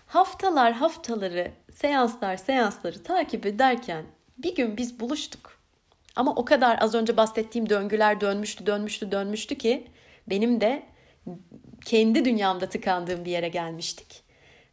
Haftalar 0.06 0.72
haftaları, 0.72 1.50
seanslar 1.74 2.36
seansları 2.36 3.02
takip 3.02 3.46
ederken 3.46 4.04
bir 4.38 4.54
gün 4.54 4.76
biz 4.76 5.00
buluştuk. 5.00 5.58
Ama 6.16 6.34
o 6.34 6.44
kadar 6.44 6.78
az 6.80 6.94
önce 6.94 7.16
bahsettiğim 7.16 7.68
döngüler 7.68 8.20
dönmüştü, 8.20 8.66
dönmüştü, 8.66 9.12
dönmüştü 9.12 9.58
ki 9.58 9.86
benim 10.28 10.60
de 10.60 10.82
kendi 11.84 12.24
dünyamda 12.24 12.68
tıkandığım 12.68 13.24
bir 13.24 13.30
yere 13.30 13.48
gelmiştik. 13.48 14.22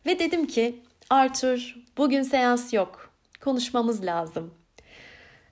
Ve 0.05 0.19
dedim 0.19 0.47
ki 0.47 0.75
Arthur 1.09 1.75
bugün 1.97 2.23
seans 2.23 2.73
yok. 2.73 3.13
Konuşmamız 3.41 4.05
lazım. 4.05 4.53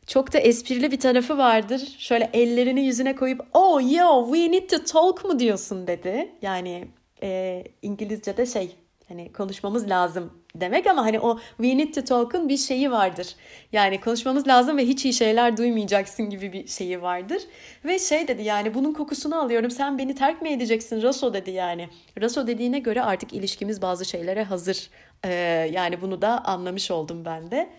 Çok 0.08 0.34
da 0.34 0.39
esprili 0.39 0.91
bir 0.91 1.00
tarafı 1.00 1.38
vardır. 1.38 1.96
Şöyle 1.98 2.29
ellerini 2.34 2.86
yüzüne 2.86 3.15
koyup 3.15 3.41
oh 3.53 3.91
yo 3.91 4.25
we 4.34 4.51
need 4.51 4.70
to 4.70 4.84
talk 4.84 5.25
mu 5.25 5.39
diyorsun 5.39 5.88
dedi. 5.88 6.31
Yani 6.41 6.88
e, 7.24 7.63
İngilizce'de 7.81 8.46
şey 8.46 8.75
hani 9.12 9.34
konuşmamız 9.34 9.89
lazım 9.89 10.34
demek 10.56 10.88
ama 10.88 11.06
hani 11.06 11.20
o 11.20 11.39
we 11.58 11.77
need 11.77 11.94
to 11.94 12.03
talk'un 12.03 12.50
bir 12.50 12.58
şeyi 12.58 12.91
vardır. 12.91 13.36
Yani 13.72 14.01
konuşmamız 14.01 14.48
lazım 14.48 14.77
ve 14.77 14.88
hiç 14.88 15.06
iyi 15.06 15.13
şeyler 15.13 15.58
duymayacaksın 15.58 16.30
gibi 16.30 16.53
bir 16.53 16.68
şeyi 16.68 17.01
vardır. 17.01 17.41
Ve 17.86 18.00
şey 18.00 18.27
dedi 18.27 18.44
yani 18.44 18.74
bunun 18.74 18.94
kokusunu 18.94 19.41
alıyorum 19.41 19.72
sen 19.72 19.98
beni 19.98 20.15
terk 20.15 20.41
mi 20.41 20.50
edeceksin 20.50 21.01
Raso 21.01 21.34
dedi 21.34 21.51
yani. 21.51 21.89
Raso 22.22 22.48
dediğine 22.48 22.80
göre 22.80 23.03
artık 23.03 23.34
ilişkimiz 23.34 23.82
bazı 23.82 24.06
şeylere 24.06 24.44
hazır. 24.44 24.89
Ee, 25.25 25.32
yani 25.74 26.01
bunu 26.01 26.22
da 26.22 26.46
anlamış 26.46 26.91
oldum 26.91 27.25
ben 27.25 27.51
de. 27.51 27.70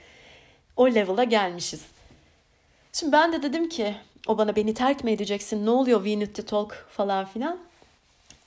O 0.76 0.86
level'a 0.86 1.24
gelmişiz. 1.24 1.82
Şimdi 2.92 3.12
ben 3.12 3.32
de 3.32 3.42
dedim 3.42 3.68
ki 3.68 3.94
o 4.26 4.38
bana 4.38 4.56
beni 4.56 4.74
terk 4.74 5.04
mi 5.04 5.12
edeceksin 5.12 5.66
ne 5.66 5.70
oluyor 5.70 6.04
we 6.04 6.18
need 6.20 6.34
to 6.34 6.42
talk 6.42 6.86
falan 6.90 7.24
filan. 7.24 7.71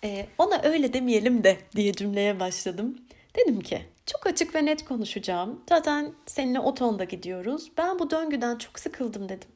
Ee, 0.06 0.26
ona 0.38 0.62
öyle 0.64 0.94
demeyelim 0.94 1.44
de 1.44 1.58
diye 1.76 1.94
cümleye 1.94 2.40
başladım. 2.40 2.98
Dedim 3.36 3.62
ki 3.62 3.82
çok 4.06 4.28
açık 4.28 4.56
ve 4.56 4.66
net 4.66 4.86
konuşacağım. 4.86 5.64
Zaten 5.70 6.14
seninle 6.26 6.60
o 6.60 6.74
tonda 6.74 7.04
gidiyoruz. 7.04 7.72
Ben 7.78 8.00
bu 8.00 8.10
döngüden 8.10 8.58
çok 8.58 8.80
sıkıldım 8.80 9.30
dedim. 9.30 9.50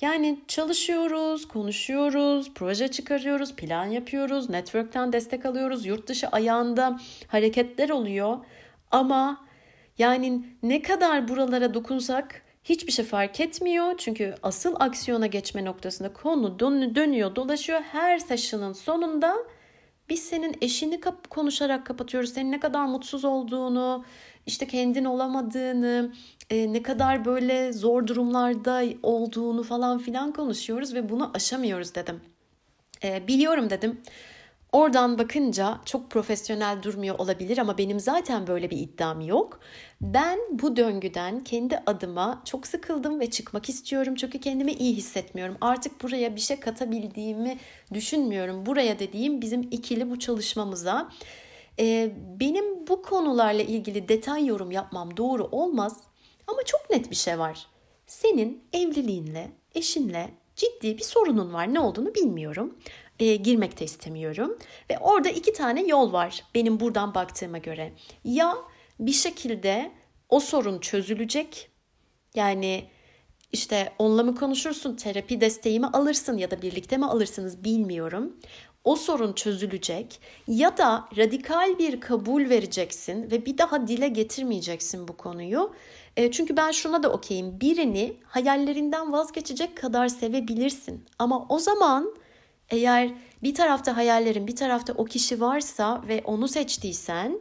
Yani 0.00 0.40
çalışıyoruz, 0.48 1.48
konuşuyoruz, 1.48 2.52
proje 2.54 2.88
çıkarıyoruz, 2.88 3.56
plan 3.56 3.86
yapıyoruz, 3.86 4.50
network'ten 4.50 5.12
destek 5.12 5.46
alıyoruz, 5.46 5.86
yurt 5.86 6.08
dışı 6.08 6.28
ayağında 6.28 7.00
hareketler 7.26 7.90
oluyor. 7.90 8.38
Ama 8.90 9.44
yani 9.98 10.42
ne 10.62 10.82
kadar 10.82 11.28
buralara 11.28 11.74
dokunsak 11.74 12.42
hiçbir 12.64 12.92
şey 12.92 13.04
fark 13.04 13.40
etmiyor. 13.40 13.94
Çünkü 13.98 14.34
asıl 14.42 14.74
aksiyona 14.80 15.26
geçme 15.26 15.64
noktasında 15.64 16.12
konu 16.12 16.58
dönüyor, 16.94 17.36
dolaşıyor. 17.36 17.80
Her 17.80 18.18
session'ın 18.18 18.72
sonunda 18.72 19.36
biz 20.08 20.22
senin 20.22 20.56
eşini 20.60 21.00
kap 21.00 21.30
konuşarak 21.30 21.86
kapatıyoruz. 21.86 22.32
Senin 22.32 22.52
ne 22.52 22.60
kadar 22.60 22.86
mutsuz 22.86 23.24
olduğunu, 23.24 24.04
işte 24.46 24.66
kendin 24.66 25.04
olamadığını, 25.04 26.12
e, 26.50 26.72
ne 26.72 26.82
kadar 26.82 27.24
böyle 27.24 27.72
zor 27.72 28.06
durumlarda 28.06 28.84
olduğunu 29.02 29.62
falan 29.62 29.98
filan 29.98 30.32
konuşuyoruz 30.32 30.94
ve 30.94 31.08
bunu 31.08 31.30
aşamıyoruz 31.34 31.94
dedim. 31.94 32.20
E, 33.04 33.28
biliyorum 33.28 33.70
dedim. 33.70 34.00
Oradan 34.76 35.18
bakınca 35.18 35.80
çok 35.84 36.10
profesyonel 36.10 36.82
durmuyor 36.82 37.18
olabilir 37.18 37.58
ama 37.58 37.78
benim 37.78 38.00
zaten 38.00 38.46
böyle 38.46 38.70
bir 38.70 38.76
iddiam 38.76 39.20
yok. 39.20 39.60
Ben 40.00 40.38
bu 40.50 40.76
döngüden 40.76 41.44
kendi 41.44 41.82
adıma 41.86 42.42
çok 42.44 42.66
sıkıldım 42.66 43.20
ve 43.20 43.30
çıkmak 43.30 43.68
istiyorum 43.68 44.14
çünkü 44.14 44.40
kendimi 44.40 44.72
iyi 44.72 44.94
hissetmiyorum. 44.96 45.56
Artık 45.60 46.02
buraya 46.02 46.36
bir 46.36 46.40
şey 46.40 46.60
katabildiğimi 46.60 47.58
düşünmüyorum. 47.94 48.66
Buraya 48.66 48.98
dediğim 48.98 49.40
bizim 49.40 49.62
ikili 49.70 50.10
bu 50.10 50.18
çalışmamıza. 50.18 51.10
Ee, 51.78 52.12
benim 52.40 52.86
bu 52.86 53.02
konularla 53.02 53.62
ilgili 53.62 54.08
detay 54.08 54.46
yorum 54.46 54.70
yapmam 54.70 55.16
doğru 55.16 55.44
olmaz 55.44 56.00
ama 56.46 56.62
çok 56.62 56.90
net 56.90 57.10
bir 57.10 57.16
şey 57.16 57.38
var. 57.38 57.66
Senin 58.06 58.64
evliliğinle, 58.72 59.50
eşinle 59.74 60.30
ciddi 60.56 60.98
bir 60.98 61.02
sorunun 61.02 61.52
var. 61.52 61.74
Ne 61.74 61.80
olduğunu 61.80 62.14
bilmiyorum 62.14 62.76
e, 63.20 63.36
girmek 63.36 63.80
de 63.80 63.84
istemiyorum. 63.84 64.58
Ve 64.90 64.98
orada 64.98 65.28
iki 65.28 65.52
tane 65.52 65.86
yol 65.86 66.12
var 66.12 66.44
benim 66.54 66.80
buradan 66.80 67.14
baktığıma 67.14 67.58
göre. 67.58 67.92
Ya 68.24 68.56
bir 69.00 69.12
şekilde 69.12 69.92
o 70.28 70.40
sorun 70.40 70.78
çözülecek. 70.78 71.70
Yani 72.34 72.84
işte 73.52 73.92
onunla 73.98 74.22
mı 74.22 74.34
konuşursun, 74.34 74.96
terapi 74.96 75.40
desteğimi 75.40 75.86
alırsın 75.86 76.38
ya 76.38 76.50
da 76.50 76.62
birlikte 76.62 76.96
mi 76.96 77.06
alırsınız 77.06 77.64
bilmiyorum. 77.64 78.36
O 78.84 78.96
sorun 78.96 79.32
çözülecek 79.32 80.20
ya 80.48 80.76
da 80.76 81.08
radikal 81.16 81.78
bir 81.78 82.00
kabul 82.00 82.48
vereceksin 82.48 83.30
ve 83.30 83.46
bir 83.46 83.58
daha 83.58 83.88
dile 83.88 84.08
getirmeyeceksin 84.08 85.08
bu 85.08 85.16
konuyu. 85.16 85.74
E, 86.16 86.30
çünkü 86.30 86.56
ben 86.56 86.70
şuna 86.70 87.02
da 87.02 87.12
okeyim. 87.12 87.60
Birini 87.60 88.16
hayallerinden 88.24 89.12
vazgeçecek 89.12 89.76
kadar 89.76 90.08
sevebilirsin. 90.08 91.04
Ama 91.18 91.46
o 91.48 91.58
zaman 91.58 92.14
eğer 92.70 93.12
bir 93.42 93.54
tarafta 93.54 93.96
hayallerin 93.96 94.46
bir 94.46 94.56
tarafta 94.56 94.92
o 94.92 95.04
kişi 95.04 95.40
varsa 95.40 96.02
ve 96.08 96.22
onu 96.24 96.48
seçtiysen 96.48 97.40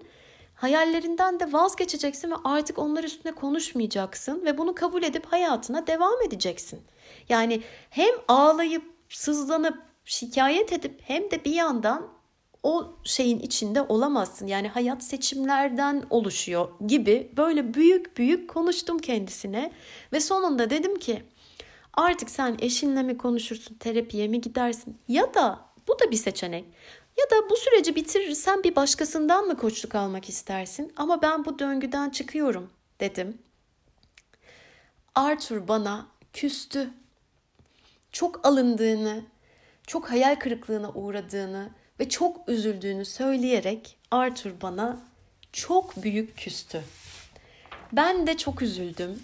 hayallerinden 0.55 1.39
de 1.39 1.53
vazgeçeceksin 1.53 2.31
ve 2.31 2.35
artık 2.43 2.79
onlar 2.79 3.03
üstüne 3.03 3.35
konuşmayacaksın 3.35 4.45
ve 4.45 4.57
bunu 4.57 4.75
kabul 4.75 5.03
edip 5.03 5.25
hayatına 5.25 5.87
devam 5.87 6.21
edeceksin. 6.27 6.81
Yani 7.29 7.61
hem 7.89 8.15
ağlayıp 8.27 8.83
sızlanıp 9.09 9.77
şikayet 10.05 10.73
edip 10.73 11.01
hem 11.03 11.31
de 11.31 11.45
bir 11.45 11.53
yandan 11.53 12.15
o 12.63 12.87
şeyin 13.03 13.39
içinde 13.39 13.81
olamazsın. 13.81 14.47
Yani 14.47 14.67
hayat 14.67 15.03
seçimlerden 15.03 16.03
oluşuyor 16.09 16.69
gibi 16.87 17.31
böyle 17.37 17.73
büyük 17.73 18.17
büyük 18.17 18.49
konuştum 18.49 18.99
kendisine 18.99 19.71
ve 20.13 20.19
sonunda 20.19 20.69
dedim 20.69 20.99
ki 20.99 21.23
Artık 21.95 22.29
sen 22.29 22.57
eşinle 22.59 23.03
mi 23.03 23.17
konuşursun, 23.17 23.75
terapiye 23.75 24.27
mi 24.27 24.41
gidersin? 24.41 24.97
Ya 25.07 25.33
da 25.33 25.59
bu 25.87 25.99
da 25.99 26.11
bir 26.11 26.15
seçenek. 26.15 26.65
Ya 27.17 27.25
da 27.31 27.49
bu 27.49 27.57
süreci 27.57 27.95
bitirirsen 27.95 28.63
bir 28.63 28.75
başkasından 28.75 29.45
mı 29.45 29.57
koçluk 29.57 29.95
almak 29.95 30.29
istersin? 30.29 30.93
Ama 30.95 31.21
ben 31.21 31.45
bu 31.45 31.59
döngüden 31.59 32.09
çıkıyorum 32.09 32.69
dedim. 32.99 33.37
Arthur 35.15 35.67
bana 35.67 36.07
küstü. 36.33 36.89
Çok 38.11 38.45
alındığını, 38.47 39.23
çok 39.87 40.11
hayal 40.11 40.35
kırıklığına 40.35 40.91
uğradığını 40.91 41.69
ve 41.99 42.09
çok 42.09 42.49
üzüldüğünü 42.49 43.05
söyleyerek 43.05 43.97
Arthur 44.11 44.51
bana 44.61 44.99
çok 45.53 46.03
büyük 46.03 46.37
küstü. 46.37 46.81
Ben 47.93 48.27
de 48.27 48.37
çok 48.37 48.61
üzüldüm. 48.61 49.23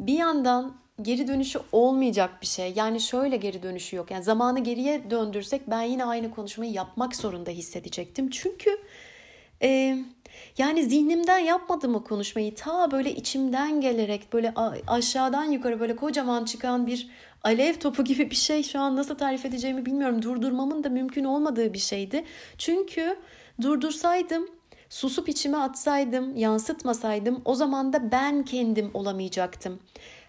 Bir 0.00 0.18
yandan 0.18 0.76
geri 1.02 1.28
dönüşü 1.28 1.58
olmayacak 1.72 2.30
bir 2.42 2.46
şey. 2.46 2.72
Yani 2.76 3.00
şöyle 3.00 3.36
geri 3.36 3.62
dönüşü 3.62 3.96
yok. 3.96 4.10
Yani 4.10 4.24
zamanı 4.24 4.64
geriye 4.64 5.10
döndürsek 5.10 5.70
ben 5.70 5.82
yine 5.82 6.04
aynı 6.04 6.30
konuşmayı 6.30 6.72
yapmak 6.72 7.16
zorunda 7.16 7.50
hissedecektim. 7.50 8.30
Çünkü 8.30 8.78
e, 9.62 9.98
Yani 10.58 10.84
zihnimden 10.84 11.38
yapmadım 11.38 11.94
o 11.94 12.04
konuşmayı. 12.04 12.54
Ta 12.54 12.90
böyle 12.90 13.14
içimden 13.14 13.80
gelerek 13.80 14.32
böyle 14.32 14.54
aşağıdan 14.86 15.44
yukarı 15.44 15.80
böyle 15.80 15.96
kocaman 15.96 16.44
çıkan 16.44 16.86
bir 16.86 17.08
alev 17.44 17.74
topu 17.74 18.04
gibi 18.04 18.30
bir 18.30 18.36
şey 18.36 18.62
şu 18.62 18.80
an 18.80 18.96
nasıl 18.96 19.14
tarif 19.14 19.44
edeceğimi 19.44 19.86
bilmiyorum. 19.86 20.22
Durdurmamın 20.22 20.84
da 20.84 20.88
mümkün 20.88 21.24
olmadığı 21.24 21.72
bir 21.72 21.78
şeydi. 21.78 22.24
Çünkü 22.58 23.18
durdursaydım 23.62 24.48
susup 24.90 25.28
içime 25.28 25.56
atsaydım, 25.56 26.36
yansıtmasaydım 26.36 27.42
o 27.44 27.54
zaman 27.54 27.92
da 27.92 28.12
ben 28.12 28.44
kendim 28.44 28.90
olamayacaktım. 28.94 29.78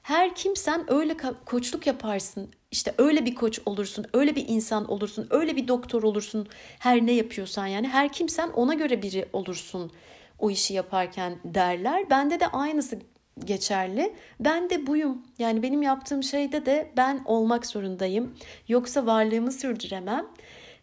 Her 0.10 0.36
kimsen 0.36 0.94
öyle 0.94 1.18
koçluk 1.46 1.88
yaparsın. 1.88 2.50
İşte 2.72 2.94
öyle 2.98 3.25
bir 3.25 3.36
koç 3.36 3.60
olursun, 3.66 4.06
öyle 4.13 4.36
bir 4.36 4.46
insan 4.48 4.92
olursun, 4.92 5.28
öyle 5.30 5.56
bir 5.56 5.68
doktor 5.68 6.04
olursun. 6.04 6.48
Her 6.80 7.06
ne 7.06 7.12
yapıyorsan 7.12 7.68
yani 7.68 7.88
her 7.88 8.12
kimsen 8.12 8.50
ona 8.50 8.74
göre 8.74 9.01
biri 9.01 9.25
olursun 9.34 9.92
o 10.39 10.50
işi 10.50 10.74
yaparken 10.74 11.39
derler. 11.46 12.10
Bende 12.10 12.39
de 12.39 12.48
aynısı 12.48 13.00
geçerli. 13.46 14.13
Ben 14.39 14.70
de 14.70 14.88
buyum. 14.88 15.25
Yani 15.39 15.63
benim 15.63 15.82
yaptığım 15.82 16.24
şeyde 16.24 16.66
de 16.66 16.92
ben 16.98 17.22
olmak 17.25 17.66
zorundayım. 17.66 18.36
Yoksa 18.68 19.06
varlığımı 19.06 19.51
sürdüremem. 19.51 20.28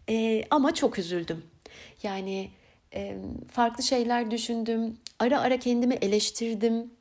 Ee, 0.09 0.43
ama 0.51 0.75
çok 0.75 0.99
üzüldüm. 0.99 1.45
Yani 2.03 2.51
e, 2.95 3.17
farklı 3.53 3.83
şeyler 3.85 4.31
düşündüm. 4.31 4.99
Ara 5.19 5.41
ara 5.41 5.59
kendimi 5.59 5.95
eleştirdim. 5.95 6.96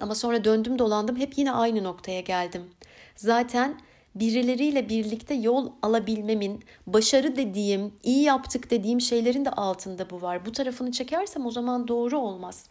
Ama 0.00 0.14
sonra 0.14 0.44
döndüm 0.44 0.78
dolandım 0.78 1.16
hep 1.16 1.38
yine 1.38 1.52
aynı 1.52 1.84
noktaya 1.84 2.20
geldim. 2.20 2.70
Zaten 3.16 3.80
birileriyle 4.14 4.88
birlikte 4.88 5.34
yol 5.34 5.72
alabilmemin, 5.82 6.64
başarı 6.86 7.36
dediğim, 7.36 7.94
iyi 8.02 8.22
yaptık 8.22 8.70
dediğim 8.70 9.00
şeylerin 9.00 9.44
de 9.44 9.50
altında 9.50 10.10
bu 10.10 10.22
var. 10.22 10.46
Bu 10.46 10.52
tarafını 10.52 10.92
çekersem 10.92 11.46
o 11.46 11.50
zaman 11.50 11.88
doğru 11.88 12.18
olmaz. 12.18 12.68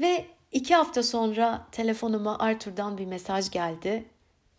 Ve 0.00 0.26
iki 0.52 0.74
hafta 0.74 1.02
sonra 1.02 1.66
telefonuma 1.72 2.38
Arthur'dan 2.38 2.98
bir 2.98 3.06
mesaj 3.06 3.50
geldi. 3.50 4.04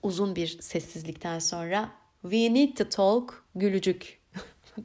Uzun 0.03 0.35
bir 0.35 0.57
sessizlikten 0.61 1.39
sonra. 1.39 1.89
We 2.21 2.53
need 2.53 2.77
to 2.77 2.89
talk, 2.89 3.45
gülücük. 3.55 4.18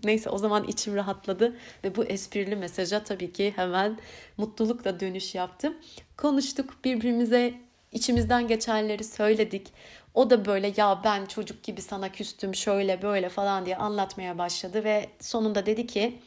Neyse 0.04 0.30
o 0.30 0.38
zaman 0.38 0.64
içim 0.64 0.94
rahatladı 0.94 1.56
ve 1.84 1.96
bu 1.96 2.04
esprili 2.04 2.56
mesaja 2.56 3.04
tabii 3.04 3.32
ki 3.32 3.52
hemen 3.56 3.98
mutlulukla 4.36 5.00
dönüş 5.00 5.34
yaptım. 5.34 5.74
Konuştuk 6.16 6.84
birbirimize 6.84 7.54
içimizden 7.92 8.48
geçenleri 8.48 9.04
söyledik. 9.04 9.72
O 10.14 10.30
da 10.30 10.44
böyle 10.44 10.72
ya 10.76 11.00
ben 11.04 11.26
çocuk 11.26 11.62
gibi 11.62 11.82
sana 11.82 12.12
küstüm 12.12 12.54
şöyle 12.54 13.02
böyle 13.02 13.28
falan 13.28 13.66
diye 13.66 13.76
anlatmaya 13.76 14.38
başladı 14.38 14.84
ve 14.84 15.06
sonunda 15.20 15.66
dedi 15.66 15.86
ki 15.86 16.18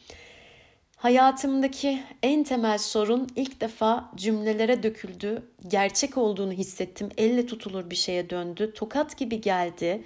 hayatımdaki 0.96 2.02
en 2.22 2.44
temel 2.44 2.78
sorun 2.78 3.28
ilk 3.36 3.60
defa 3.60 4.10
cümlelere 4.16 4.82
döküldü. 4.82 5.42
Gerçek 5.68 6.18
olduğunu 6.18 6.52
hissettim. 6.52 7.08
Elle 7.18 7.46
tutulur 7.46 7.90
bir 7.90 7.96
şeye 7.96 8.30
döndü. 8.30 8.72
Tokat 8.74 9.16
gibi 9.16 9.40
geldi. 9.40 10.02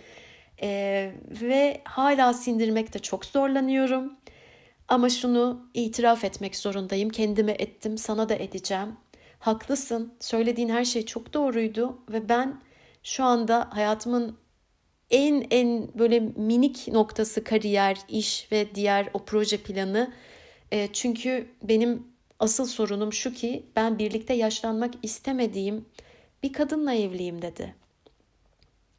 Ee, 0.62 1.12
ve 1.40 1.80
hala 1.84 2.32
sindirmekte 2.32 2.98
çok 2.98 3.24
zorlanıyorum. 3.24 4.16
Ama 4.88 5.08
şunu 5.10 5.70
itiraf 5.74 6.24
etmek 6.24 6.56
zorundayım. 6.56 7.10
Kendime 7.10 7.52
ettim, 7.52 7.98
sana 7.98 8.28
da 8.28 8.34
edeceğim. 8.34 8.96
Haklısın. 9.38 10.14
Söylediğin 10.20 10.68
her 10.68 10.84
şey 10.84 11.06
çok 11.06 11.34
doğruydu 11.34 11.98
ve 12.12 12.28
ben 12.28 12.60
şu 13.02 13.24
anda 13.24 13.68
hayatımın 13.72 14.38
en 15.10 15.46
en 15.50 15.98
böyle 15.98 16.20
minik 16.20 16.88
noktası 16.88 17.44
kariyer, 17.44 17.98
iş 18.08 18.52
ve 18.52 18.74
diğer 18.74 19.08
o 19.14 19.24
proje 19.24 19.56
planı. 19.56 20.12
E, 20.72 20.88
çünkü 20.92 21.46
benim 21.62 22.06
asıl 22.38 22.66
sorunum 22.66 23.12
şu 23.12 23.32
ki 23.32 23.66
ben 23.76 23.98
birlikte 23.98 24.34
yaşlanmak 24.34 24.94
istemediğim 25.02 25.86
bir 26.42 26.52
kadınla 26.52 26.94
evliyim 26.94 27.42
dedi. 27.42 27.74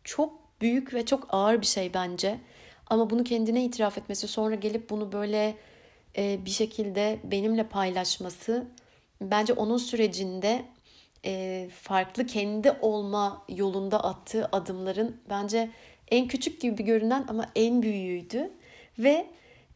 Çok 0.04 0.43
büyük 0.64 0.94
ve 0.94 1.06
çok 1.06 1.28
ağır 1.30 1.62
bir 1.62 1.66
şey 1.66 1.94
bence. 1.94 2.40
Ama 2.88 3.10
bunu 3.10 3.24
kendine 3.24 3.66
itiraf 3.66 3.98
etmesi, 3.98 4.28
sonra 4.28 4.56
gelip 4.56 4.90
bunu 4.90 5.12
böyle 5.12 5.56
e, 6.18 6.46
bir 6.46 6.50
şekilde 6.50 7.20
benimle 7.24 7.64
paylaşması 7.64 8.68
bence 9.22 9.54
onun 9.54 9.78
sürecinde 9.78 10.66
e, 11.26 11.70
farklı 11.82 12.26
kendi 12.26 12.72
olma 12.82 13.46
yolunda 13.50 14.04
attığı 14.04 14.50
adımların 14.52 15.18
bence 15.30 15.70
en 16.12 16.28
küçük 16.28 16.62
gibi 16.62 16.84
görünen 16.84 17.26
ama 17.28 17.52
en 17.56 17.82
büyüğüydü 17.82 18.52
ve 19.00 19.28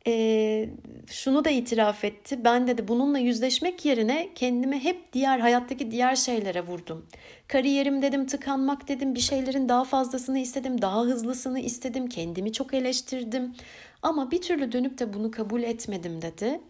e, 0.07 0.69
şunu 1.07 1.45
da 1.45 1.49
itiraf 1.49 2.03
etti. 2.03 2.43
Ben 2.43 2.67
de 2.67 2.87
bununla 2.87 3.19
yüzleşmek 3.19 3.85
yerine 3.85 4.29
kendimi 4.35 4.83
hep 4.83 5.13
diğer 5.13 5.39
hayattaki 5.39 5.91
diğer 5.91 6.15
şeylere 6.15 6.61
vurdum. 6.61 7.05
Kariyerim 7.47 8.01
dedim, 8.01 8.27
tıkanmak 8.27 8.87
dedim, 8.87 9.15
bir 9.15 9.19
şeylerin 9.19 9.69
daha 9.69 9.83
fazlasını 9.83 10.39
istedim, 10.39 10.81
daha 10.81 11.01
hızlısını 11.01 11.59
istedim, 11.59 12.09
kendimi 12.09 12.53
çok 12.53 12.73
eleştirdim. 12.73 13.55
Ama 14.01 14.31
bir 14.31 14.41
türlü 14.41 14.71
dönüp 14.71 14.99
de 14.99 15.13
bunu 15.13 15.31
kabul 15.31 15.63
etmedim 15.63 16.21
dedi. 16.21 16.61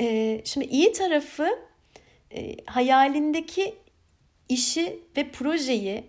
E, 0.00 0.40
şimdi 0.44 0.66
iyi 0.66 0.92
tarafı 0.92 1.48
e, 2.34 2.56
hayalindeki 2.66 3.74
işi 4.48 5.00
ve 5.16 5.30
projeyi 5.30 6.04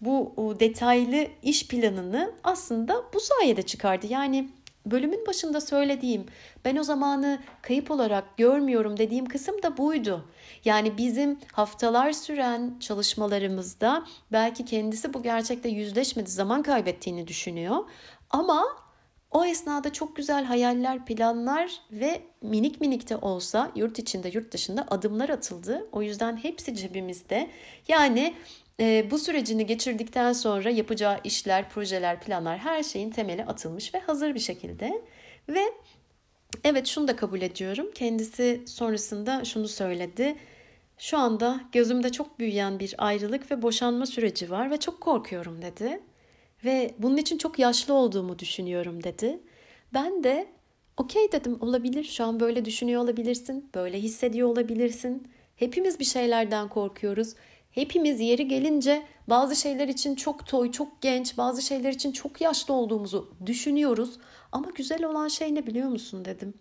bu 0.00 0.56
detaylı 0.60 1.26
iş 1.42 1.68
planını 1.68 2.32
aslında 2.44 3.04
bu 3.14 3.20
sayede 3.20 3.62
çıkardı. 3.62 4.06
Yani 4.10 4.48
bölümün 4.86 5.26
başında 5.26 5.60
söylediğim 5.60 6.26
ben 6.64 6.76
o 6.76 6.82
zamanı 6.82 7.38
kayıp 7.62 7.90
olarak 7.90 8.36
görmüyorum 8.36 8.96
dediğim 8.96 9.26
kısım 9.26 9.62
da 9.62 9.76
buydu. 9.76 10.24
Yani 10.64 10.98
bizim 10.98 11.38
haftalar 11.52 12.12
süren 12.12 12.76
çalışmalarımızda 12.80 14.04
belki 14.32 14.64
kendisi 14.64 15.14
bu 15.14 15.22
gerçekle 15.22 15.70
yüzleşmedi, 15.70 16.30
zaman 16.30 16.62
kaybettiğini 16.62 17.28
düşünüyor. 17.28 17.76
Ama 18.30 18.64
o 19.30 19.44
esnada 19.44 19.92
çok 19.92 20.16
güzel 20.16 20.44
hayaller, 20.44 21.04
planlar 21.06 21.72
ve 21.90 22.22
minik 22.42 22.80
minik 22.80 23.10
de 23.10 23.16
olsa 23.16 23.70
yurt 23.74 23.98
içinde, 23.98 24.28
yurt 24.28 24.52
dışında 24.52 24.86
adımlar 24.90 25.28
atıldı. 25.28 25.88
O 25.92 26.02
yüzden 26.02 26.36
hepsi 26.36 26.74
cebimizde. 26.74 27.50
Yani 27.88 28.34
e, 28.80 29.10
bu 29.10 29.18
sürecini 29.18 29.66
geçirdikten 29.66 30.32
sonra 30.32 30.70
yapacağı 30.70 31.20
işler, 31.24 31.70
projeler, 31.70 32.20
planlar 32.20 32.58
her 32.58 32.82
şeyin 32.82 33.10
temeli 33.10 33.44
atılmış 33.44 33.94
ve 33.94 33.98
hazır 33.98 34.34
bir 34.34 34.40
şekilde. 34.40 35.02
Ve 35.48 35.62
evet 36.64 36.86
şunu 36.86 37.08
da 37.08 37.16
kabul 37.16 37.42
ediyorum. 37.42 37.90
Kendisi 37.94 38.62
sonrasında 38.66 39.44
şunu 39.44 39.68
söyledi. 39.68 40.36
Şu 40.98 41.18
anda 41.18 41.60
gözümde 41.72 42.12
çok 42.12 42.38
büyüyen 42.38 42.78
bir 42.78 42.94
ayrılık 42.98 43.50
ve 43.50 43.62
boşanma 43.62 44.06
süreci 44.06 44.50
var 44.50 44.70
ve 44.70 44.76
çok 44.76 45.00
korkuyorum 45.00 45.62
dedi. 45.62 46.00
Ve 46.64 46.94
bunun 46.98 47.16
için 47.16 47.38
çok 47.38 47.58
yaşlı 47.58 47.94
olduğumu 47.94 48.38
düşünüyorum 48.38 49.04
dedi. 49.04 49.40
Ben 49.94 50.24
de 50.24 50.46
okey 50.96 51.32
dedim 51.32 51.58
olabilir 51.60 52.04
şu 52.04 52.24
an 52.24 52.40
böyle 52.40 52.64
düşünüyor 52.64 53.02
olabilirsin, 53.02 53.70
böyle 53.74 53.98
hissediyor 54.00 54.48
olabilirsin. 54.48 55.28
Hepimiz 55.56 56.00
bir 56.00 56.04
şeylerden 56.04 56.68
korkuyoruz. 56.68 57.34
Hepimiz 57.74 58.20
yeri 58.20 58.48
gelince 58.48 59.02
bazı 59.28 59.56
şeyler 59.56 59.88
için 59.88 60.14
çok 60.14 60.46
toy, 60.46 60.72
çok 60.72 61.02
genç, 61.02 61.38
bazı 61.38 61.62
şeyler 61.62 61.92
için 61.92 62.12
çok 62.12 62.40
yaşlı 62.40 62.74
olduğumuzu 62.74 63.34
düşünüyoruz. 63.46 64.18
Ama 64.52 64.70
güzel 64.74 65.04
olan 65.04 65.28
şey 65.28 65.54
ne 65.54 65.66
biliyor 65.66 65.88
musun 65.88 66.24
dedim. 66.24 66.54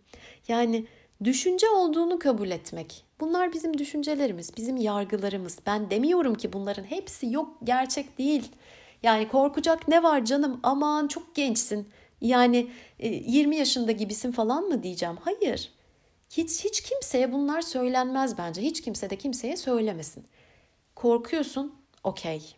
Yani 0.48 0.86
düşünce 1.24 1.70
olduğunu 1.70 2.20
kabul 2.20 2.52
etmek. 2.52 3.04
Bunlar 3.20 3.54
bizim 3.54 3.78
düşüncelerimiz, 3.78 4.58
bizim 4.58 4.78
yargılarımız. 4.78 5.60
Ben 5.66 5.90
demiyorum 5.90 6.36
ki 6.36 6.54
bunların 6.54 6.84
hepsi 6.84 7.34
yok, 7.34 7.58
gerçek 7.64 8.18
değil. 8.18 8.52
Yani 9.04 9.28
korkacak 9.28 9.88
ne 9.88 10.04
var 10.04 10.26
canım 10.26 10.60
aman 10.64 11.08
çok 11.08 11.36
gençsin. 11.36 11.88
Yani 12.22 12.68
20 13.00 13.56
e, 13.56 13.60
yaşında 13.60 13.92
gibisin 13.92 14.32
falan 14.32 14.64
mı 14.64 14.84
diyeceğim. 14.84 15.16
Hayır. 15.22 15.72
Hiç, 16.30 16.66
hiç 16.66 16.82
kimseye 16.82 17.34
bunlar 17.34 17.62
söylenmez 17.62 18.38
bence. 18.38 18.62
Hiç 18.62 18.82
kimse 18.82 19.10
de 19.10 19.16
kimseye 19.16 19.58
söylemesin. 19.58 20.26
Korkuyorsun, 21.04 21.76
okey. 22.04 22.56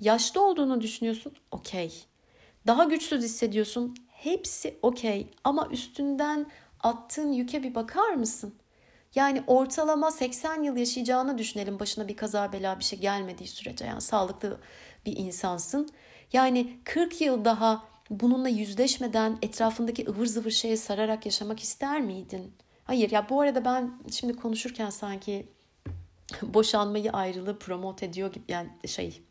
Yaşlı 0.00 0.46
olduğunu 0.46 0.80
düşünüyorsun, 0.80 1.32
okey. 1.50 2.04
Daha 2.66 2.84
güçsüz 2.84 3.24
hissediyorsun, 3.24 3.94
hepsi 4.08 4.78
okey. 4.82 5.30
Ama 5.44 5.68
üstünden 5.70 6.46
attığın 6.80 7.32
yüke 7.32 7.62
bir 7.62 7.74
bakar 7.74 8.14
mısın? 8.14 8.54
Yani 9.14 9.42
ortalama 9.46 10.10
80 10.10 10.62
yıl 10.62 10.76
yaşayacağını 10.76 11.38
düşünelim 11.38 11.80
başına 11.80 12.08
bir 12.08 12.16
kaza 12.16 12.52
bela 12.52 12.78
bir 12.78 12.84
şey 12.84 12.98
gelmediği 12.98 13.48
sürece. 13.48 13.84
Yani 13.84 14.00
sağlıklı 14.00 14.60
bir 15.06 15.16
insansın. 15.16 15.88
Yani 16.32 16.78
40 16.84 17.20
yıl 17.20 17.44
daha 17.44 17.84
bununla 18.10 18.48
yüzleşmeden 18.48 19.38
etrafındaki 19.42 20.08
ıvır 20.08 20.26
zıvır 20.26 20.50
şeye 20.50 20.76
sararak 20.76 21.26
yaşamak 21.26 21.60
ister 21.60 22.00
miydin? 22.00 22.54
Hayır 22.84 23.10
ya 23.10 23.28
bu 23.28 23.40
arada 23.40 23.64
ben 23.64 23.98
şimdi 24.10 24.36
konuşurken 24.36 24.90
sanki 24.90 25.57
boşanmayı 26.42 27.10
ayrılığı 27.10 27.58
promote 27.58 28.06
ediyor 28.06 28.32
gibi 28.32 28.44
yani 28.48 28.68
şey 28.86 29.22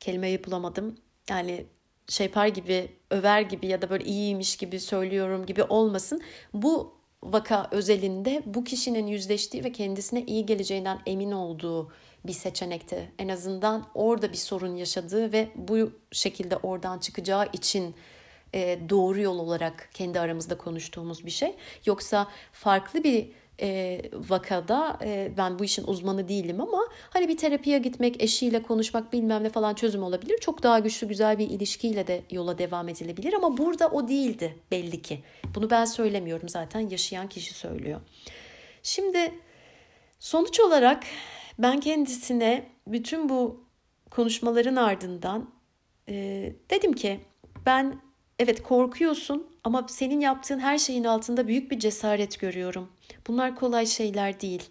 kelimeyi 0.00 0.44
bulamadım. 0.44 0.96
Yani 1.30 1.66
şeypar 2.08 2.46
gibi 2.46 2.92
över 3.10 3.40
gibi 3.40 3.66
ya 3.66 3.82
da 3.82 3.90
böyle 3.90 4.04
iyiymiş 4.04 4.56
gibi 4.56 4.80
söylüyorum 4.80 5.46
gibi 5.46 5.62
olmasın. 5.62 6.22
Bu 6.54 6.96
vaka 7.22 7.68
özelinde 7.70 8.42
bu 8.46 8.64
kişinin 8.64 9.06
yüzleştiği 9.06 9.64
ve 9.64 9.72
kendisine 9.72 10.22
iyi 10.22 10.46
geleceğinden 10.46 11.00
emin 11.06 11.32
olduğu 11.32 11.92
bir 12.26 12.32
seçenekti. 12.32 13.12
En 13.18 13.28
azından 13.28 13.86
orada 13.94 14.32
bir 14.32 14.36
sorun 14.36 14.76
yaşadığı 14.76 15.32
ve 15.32 15.48
bu 15.54 15.90
şekilde 16.12 16.56
oradan 16.56 16.98
çıkacağı 16.98 17.48
için 17.52 17.94
e, 18.54 18.78
doğru 18.88 19.20
yol 19.20 19.38
olarak 19.38 19.90
kendi 19.94 20.20
aramızda 20.20 20.58
konuştuğumuz 20.58 21.26
bir 21.26 21.30
şey. 21.30 21.54
Yoksa 21.86 22.28
farklı 22.52 23.04
bir 23.04 23.30
e, 23.60 24.00
vakada 24.12 24.98
e, 25.04 25.32
ben 25.36 25.58
bu 25.58 25.64
işin 25.64 25.84
uzmanı 25.86 26.28
değilim 26.28 26.60
ama 26.60 26.88
hani 27.10 27.28
bir 27.28 27.36
terapiye 27.36 27.78
gitmek, 27.78 28.22
eşiyle 28.22 28.62
konuşmak 28.62 29.12
bilmem 29.12 29.44
ne 29.44 29.48
falan 29.48 29.74
çözüm 29.74 30.02
olabilir. 30.02 30.38
Çok 30.38 30.62
daha 30.62 30.78
güçlü 30.78 31.08
güzel 31.08 31.38
bir 31.38 31.50
ilişkiyle 31.50 32.06
de 32.06 32.22
yola 32.30 32.58
devam 32.58 32.88
edilebilir 32.88 33.32
ama 33.32 33.58
burada 33.58 33.88
o 33.88 34.08
değildi 34.08 34.56
belli 34.70 35.02
ki. 35.02 35.20
Bunu 35.54 35.70
ben 35.70 35.84
söylemiyorum 35.84 36.48
zaten 36.48 36.80
yaşayan 36.80 37.28
kişi 37.28 37.54
söylüyor. 37.54 38.00
Şimdi 38.82 39.34
sonuç 40.18 40.60
olarak 40.60 41.04
ben 41.58 41.80
kendisine 41.80 42.66
bütün 42.86 43.28
bu 43.28 43.64
konuşmaların 44.10 44.76
ardından 44.76 45.50
e, 46.08 46.52
dedim 46.70 46.92
ki 46.92 47.20
ben 47.66 48.05
evet 48.38 48.62
korkuyorsun 48.62 49.46
ama 49.64 49.86
senin 49.88 50.20
yaptığın 50.20 50.58
her 50.58 50.78
şeyin 50.78 51.04
altında 51.04 51.48
büyük 51.48 51.70
bir 51.70 51.78
cesaret 51.78 52.40
görüyorum. 52.40 52.88
Bunlar 53.26 53.56
kolay 53.56 53.86
şeyler 53.86 54.40
değil. 54.40 54.62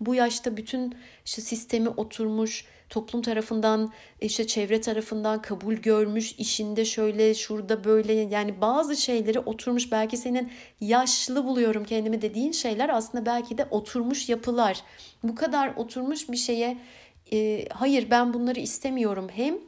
Bu 0.00 0.14
yaşta 0.14 0.56
bütün 0.56 0.94
işte 1.24 1.42
sistemi 1.42 1.88
oturmuş, 1.88 2.64
toplum 2.88 3.22
tarafından, 3.22 3.92
işte 4.20 4.46
çevre 4.46 4.80
tarafından 4.80 5.42
kabul 5.42 5.74
görmüş, 5.74 6.32
işinde 6.32 6.84
şöyle, 6.84 7.34
şurada 7.34 7.84
böyle 7.84 8.12
yani 8.12 8.60
bazı 8.60 8.96
şeyleri 8.96 9.38
oturmuş. 9.38 9.92
Belki 9.92 10.16
senin 10.16 10.52
yaşlı 10.80 11.44
buluyorum 11.44 11.84
kendimi 11.84 12.22
dediğin 12.22 12.52
şeyler 12.52 12.88
aslında 12.88 13.26
belki 13.26 13.58
de 13.58 13.66
oturmuş 13.70 14.28
yapılar. 14.28 14.82
Bu 15.22 15.34
kadar 15.34 15.72
oturmuş 15.76 16.28
bir 16.28 16.36
şeye 16.36 16.78
e, 17.32 17.68
hayır 17.68 18.10
ben 18.10 18.34
bunları 18.34 18.60
istemiyorum. 18.60 19.28
Hem 19.34 19.58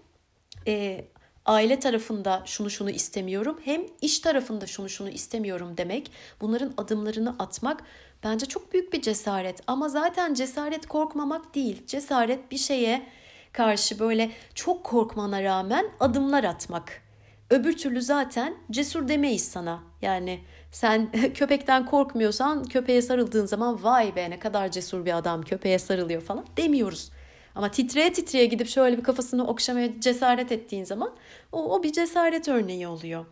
e, 0.67 1.05
aile 1.47 1.81
tarafında 1.81 2.43
şunu 2.45 2.71
şunu 2.71 2.91
istemiyorum 2.91 3.61
hem 3.65 3.83
iş 4.01 4.19
tarafında 4.19 4.67
şunu 4.67 4.89
şunu 4.89 5.09
istemiyorum 5.09 5.77
demek. 5.77 6.11
Bunların 6.41 6.73
adımlarını 6.77 7.37
atmak 7.39 7.83
bence 8.25 8.47
çok 8.47 8.73
büyük 8.73 8.93
bir 8.93 9.03
cesaret. 9.03 9.61
Ama 9.67 9.89
zaten 9.89 10.35
cesaret 10.35 10.87
korkmamak 10.87 11.55
değil. 11.55 11.87
Cesaret 11.87 12.51
bir 12.51 12.59
şeye 12.59 13.07
karşı 13.53 13.99
böyle 13.99 14.31
çok 14.55 14.85
korkmana 14.85 15.43
rağmen 15.43 15.87
adımlar 16.01 16.45
atmak. 16.45 17.03
Öbür 17.51 17.77
türlü 17.77 18.03
zaten 18.03 18.55
cesur 18.71 19.09
demeyiz 19.09 19.49
sana. 19.49 19.83
Yani 20.03 20.41
sen 20.73 21.13
köpekten 21.35 21.87
korkmuyorsan 21.87 22.65
köpeğe 22.65 23.03
sarıldığın 23.03 23.47
zaman 23.47 23.85
vay 23.85 24.17
be 24.17 24.31
ne 24.31 24.39
kadar 24.39 24.71
cesur 24.71 25.05
bir 25.05 25.17
adam 25.19 25.43
köpeğe 25.43 25.79
sarılıyor 25.79 26.23
falan 26.23 26.47
demiyoruz. 26.57 27.11
Ama 27.55 27.71
titreye 27.71 28.13
titreye 28.13 28.47
gidip 28.47 28.69
şöyle 28.69 28.99
bir 28.99 29.03
kafasını 29.03 29.47
okşamaya 29.47 30.01
cesaret 30.01 30.53
ettiğin 30.53 30.85
zaman 30.85 31.15
o, 31.53 31.75
o 31.75 31.83
bir 31.83 31.93
cesaret 31.93 32.49
örneği 32.49 32.87
oluyor. 32.89 33.27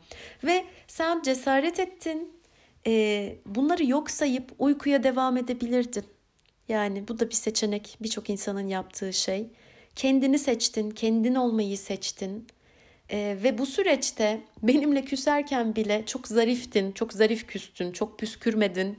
Ve 0.44 0.64
sen 0.88 1.22
cesaret 1.22 1.80
ettin, 1.80 2.32
e, 2.87 3.37
bunları 3.46 3.85
yok 3.85 4.11
sayıp 4.11 4.52
uykuya 4.58 5.02
devam 5.02 5.37
edebilirdin. 5.37 6.04
Yani 6.68 7.08
bu 7.08 7.18
da 7.18 7.28
bir 7.30 7.35
seçenek 7.35 7.96
birçok 8.00 8.30
insanın 8.30 8.68
yaptığı 8.68 9.12
şey. 9.12 9.46
Kendini 9.96 10.38
seçtin, 10.38 10.90
kendin 10.90 11.35
olmayı 11.35 11.78
seçtin. 11.78 12.46
Ee, 13.11 13.37
ve 13.42 13.58
bu 13.58 13.66
süreçte 13.66 14.40
benimle 14.62 15.04
küserken 15.04 15.76
bile 15.76 16.02
çok 16.06 16.28
zariftin, 16.28 16.92
çok 16.92 17.12
zarif 17.12 17.46
küstün, 17.46 17.92
çok 17.92 18.18
püskürmedin. 18.18 18.98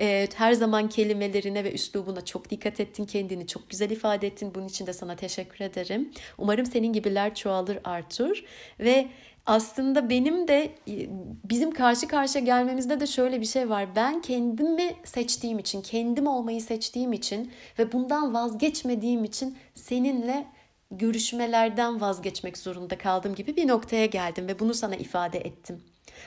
Ee, 0.00 0.28
her 0.34 0.52
zaman 0.52 0.88
kelimelerine 0.88 1.64
ve 1.64 1.72
üslubuna 1.72 2.24
çok 2.24 2.50
dikkat 2.50 2.80
ettin, 2.80 3.04
kendini 3.04 3.46
çok 3.46 3.70
güzel 3.70 3.90
ifade 3.90 4.26
ettin. 4.26 4.54
Bunun 4.54 4.68
için 4.68 4.86
de 4.86 4.92
sana 4.92 5.16
teşekkür 5.16 5.64
ederim. 5.64 6.12
Umarım 6.38 6.66
senin 6.66 6.92
gibiler 6.92 7.34
çoğalır 7.34 7.78
Artur. 7.84 8.44
Ve 8.80 9.08
aslında 9.46 10.10
benim 10.10 10.48
de 10.48 10.70
e, 10.88 11.08
bizim 11.44 11.70
karşı 11.70 12.08
karşıya 12.08 12.44
gelmemizde 12.44 13.00
de 13.00 13.06
şöyle 13.06 13.40
bir 13.40 13.46
şey 13.46 13.70
var. 13.70 13.96
Ben 13.96 14.22
kendimi 14.22 14.94
seçtiğim 15.04 15.58
için, 15.58 15.82
kendim 15.82 16.26
olmayı 16.26 16.60
seçtiğim 16.60 17.12
için 17.12 17.52
ve 17.78 17.92
bundan 17.92 18.34
vazgeçmediğim 18.34 19.24
için 19.24 19.58
seninle 19.74 20.46
görüşmelerden 20.90 22.00
vazgeçmek 22.00 22.58
zorunda 22.58 22.98
kaldım 22.98 23.34
gibi 23.34 23.56
bir 23.56 23.68
noktaya 23.68 24.06
geldim 24.06 24.48
ve 24.48 24.58
bunu 24.58 24.74
sana 24.74 24.94
ifade 24.94 25.38
ettim. 25.38 25.82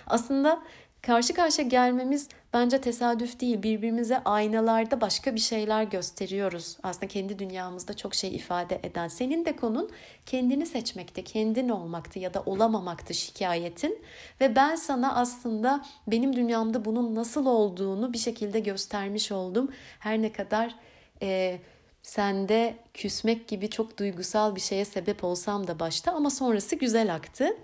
Aslında 0.07 0.63
karşı 1.01 1.33
karşıya 1.33 1.67
gelmemiz 1.67 2.29
bence 2.53 2.81
tesadüf 2.81 3.39
değil. 3.39 3.63
Birbirimize 3.63 4.23
aynalarda 4.23 5.01
başka 5.01 5.35
bir 5.35 5.39
şeyler 5.39 5.83
gösteriyoruz. 5.83 6.77
Aslında 6.83 7.07
kendi 7.07 7.39
dünyamızda 7.39 7.93
çok 7.93 8.15
şey 8.15 8.35
ifade 8.35 8.79
eden. 8.83 9.07
Senin 9.07 9.45
de 9.45 9.55
konun 9.55 9.89
kendini 10.25 10.65
seçmekte, 10.65 11.23
kendin 11.23 11.69
olmaktı 11.69 12.19
ya 12.19 12.33
da 12.33 12.43
olamamaktı 12.45 13.13
şikayetin. 13.13 14.01
Ve 14.41 14.55
ben 14.55 14.75
sana 14.75 15.15
aslında 15.15 15.85
benim 16.07 16.35
dünyamda 16.35 16.85
bunun 16.85 17.15
nasıl 17.15 17.45
olduğunu 17.45 18.13
bir 18.13 18.17
şekilde 18.17 18.59
göstermiş 18.59 19.31
oldum. 19.31 19.71
Her 19.99 20.21
ne 20.21 20.31
kadar... 20.31 20.75
E, 21.21 21.59
sende 22.03 22.75
küsmek 22.93 23.47
gibi 23.47 23.69
çok 23.69 23.97
duygusal 23.97 24.55
bir 24.55 24.61
şeye 24.61 24.85
sebep 24.85 25.23
olsam 25.23 25.67
da 25.67 25.79
başta 25.79 26.11
ama 26.11 26.29
sonrası 26.29 26.75
güzel 26.75 27.15
aktı. 27.15 27.57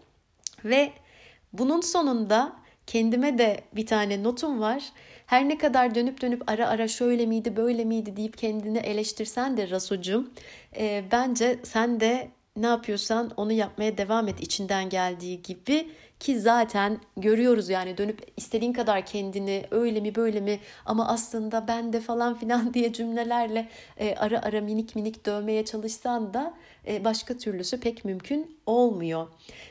Ve 0.65 0.93
bunun 1.53 1.81
sonunda 1.81 2.55
kendime 2.87 3.37
de 3.37 3.61
bir 3.75 3.85
tane 3.85 4.23
notum 4.23 4.59
var. 4.59 4.83
Her 5.25 5.49
ne 5.49 5.57
kadar 5.57 5.95
dönüp 5.95 6.21
dönüp 6.21 6.43
ara 6.47 6.67
ara 6.67 6.87
şöyle 6.87 7.25
miydi 7.25 7.55
böyle 7.55 7.85
miydi 7.85 8.15
deyip 8.15 8.37
kendini 8.37 8.77
eleştirsen 8.77 9.57
de 9.57 9.69
Rasucum 9.69 10.29
e, 10.77 11.03
bence 11.11 11.59
sen 11.63 11.99
de 11.99 12.31
ne 12.55 12.67
yapıyorsan 12.67 13.31
onu 13.37 13.51
yapmaya 13.51 13.97
devam 13.97 14.27
et 14.27 14.41
içinden 14.41 14.89
geldiği 14.89 15.41
gibi 15.41 15.89
ki 16.19 16.39
zaten 16.39 16.99
görüyoruz 17.17 17.69
yani 17.69 17.97
dönüp 17.97 18.31
istediğin 18.37 18.73
kadar 18.73 19.05
kendini 19.05 19.65
öyle 19.71 19.99
mi 19.99 20.15
böyle 20.15 20.41
mi 20.41 20.59
ama 20.85 21.07
aslında 21.07 21.67
ben 21.67 21.93
de 21.93 22.01
falan 22.01 22.37
filan 22.37 22.73
diye 22.73 22.93
cümlelerle 22.93 23.69
e, 23.97 24.15
ara 24.15 24.41
ara 24.41 24.61
minik 24.61 24.95
minik 24.95 25.25
dövmeye 25.25 25.65
çalışsan 25.65 26.33
da 26.33 26.53
e, 26.87 27.05
başka 27.05 27.37
türlüsü 27.37 27.79
pek 27.79 28.05
mümkün 28.05 28.57
olmuyor. 28.65 29.27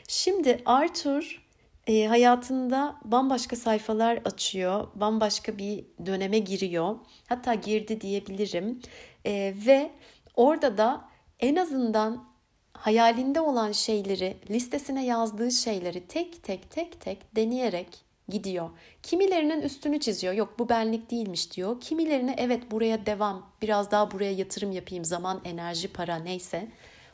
Şimdi 0.07 0.61
Arthur 0.65 1.48
e, 1.89 2.07
hayatında 2.07 2.95
bambaşka 3.05 3.55
sayfalar 3.55 4.19
açıyor, 4.25 4.87
bambaşka 4.95 5.57
bir 5.57 5.85
döneme 6.05 6.39
giriyor. 6.39 6.95
Hatta 7.29 7.53
girdi 7.53 8.01
diyebilirim. 8.01 8.81
E, 9.25 9.53
ve 9.65 9.91
orada 10.35 10.77
da 10.77 11.09
en 11.39 11.55
azından 11.55 12.29
hayalinde 12.73 13.41
olan 13.41 13.71
şeyleri, 13.71 14.37
listesine 14.49 15.05
yazdığı 15.05 15.51
şeyleri 15.51 16.07
tek 16.07 16.43
tek 16.43 16.71
tek 16.71 17.01
tek 17.01 17.35
deneyerek 17.35 17.87
gidiyor. 18.27 18.69
Kimilerinin 19.03 19.61
üstünü 19.61 19.99
çiziyor. 19.99 20.33
Yok 20.33 20.59
bu 20.59 20.69
benlik 20.69 21.11
değilmiş 21.11 21.55
diyor. 21.55 21.81
Kimilerine 21.81 22.35
evet 22.37 22.71
buraya 22.71 23.05
devam, 23.05 23.51
biraz 23.61 23.91
daha 23.91 24.11
buraya 24.11 24.31
yatırım 24.31 24.71
yapayım, 24.71 25.05
zaman, 25.05 25.41
enerji, 25.45 25.87
para 25.87 26.15
neyse. 26.15 26.67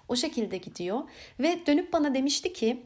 O 0.08 0.16
şekilde 0.16 0.58
gidiyor 0.58 1.02
ve 1.40 1.66
dönüp 1.68 1.94
bana 1.94 2.16
demişti 2.16 2.54
ki 2.54 2.84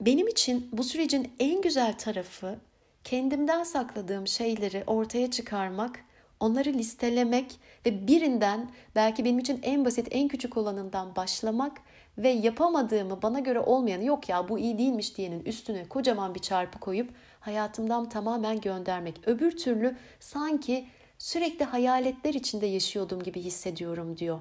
benim 0.00 0.28
için 0.28 0.68
bu 0.72 0.84
sürecin 0.84 1.32
en 1.38 1.60
güzel 1.60 1.98
tarafı 1.98 2.58
kendimden 3.04 3.64
sakladığım 3.64 4.26
şeyleri 4.26 4.84
ortaya 4.86 5.30
çıkarmak 5.30 6.04
onları 6.40 6.72
listelemek 6.72 7.60
ve 7.86 8.06
birinden 8.06 8.70
belki 8.94 9.24
benim 9.24 9.38
için 9.38 9.60
en 9.62 9.84
basit, 9.84 10.08
en 10.10 10.28
küçük 10.28 10.56
olanından 10.56 11.16
başlamak 11.16 11.78
ve 12.18 12.28
yapamadığımı, 12.28 13.22
bana 13.22 13.40
göre 13.40 13.60
olmayanı 13.60 14.04
yok 14.04 14.28
ya 14.28 14.48
bu 14.48 14.58
iyi 14.58 14.78
değilmiş 14.78 15.16
diyenin 15.16 15.44
üstüne 15.44 15.88
kocaman 15.88 16.34
bir 16.34 16.40
çarpı 16.40 16.80
koyup 16.80 17.10
hayatımdan 17.40 18.08
tamamen 18.08 18.60
göndermek. 18.60 19.28
Öbür 19.28 19.56
türlü 19.56 19.96
sanki 20.20 20.88
sürekli 21.18 21.64
hayaletler 21.64 22.34
içinde 22.34 22.66
yaşıyordum 22.66 23.22
gibi 23.22 23.40
hissediyorum 23.40 24.16
diyor. 24.16 24.40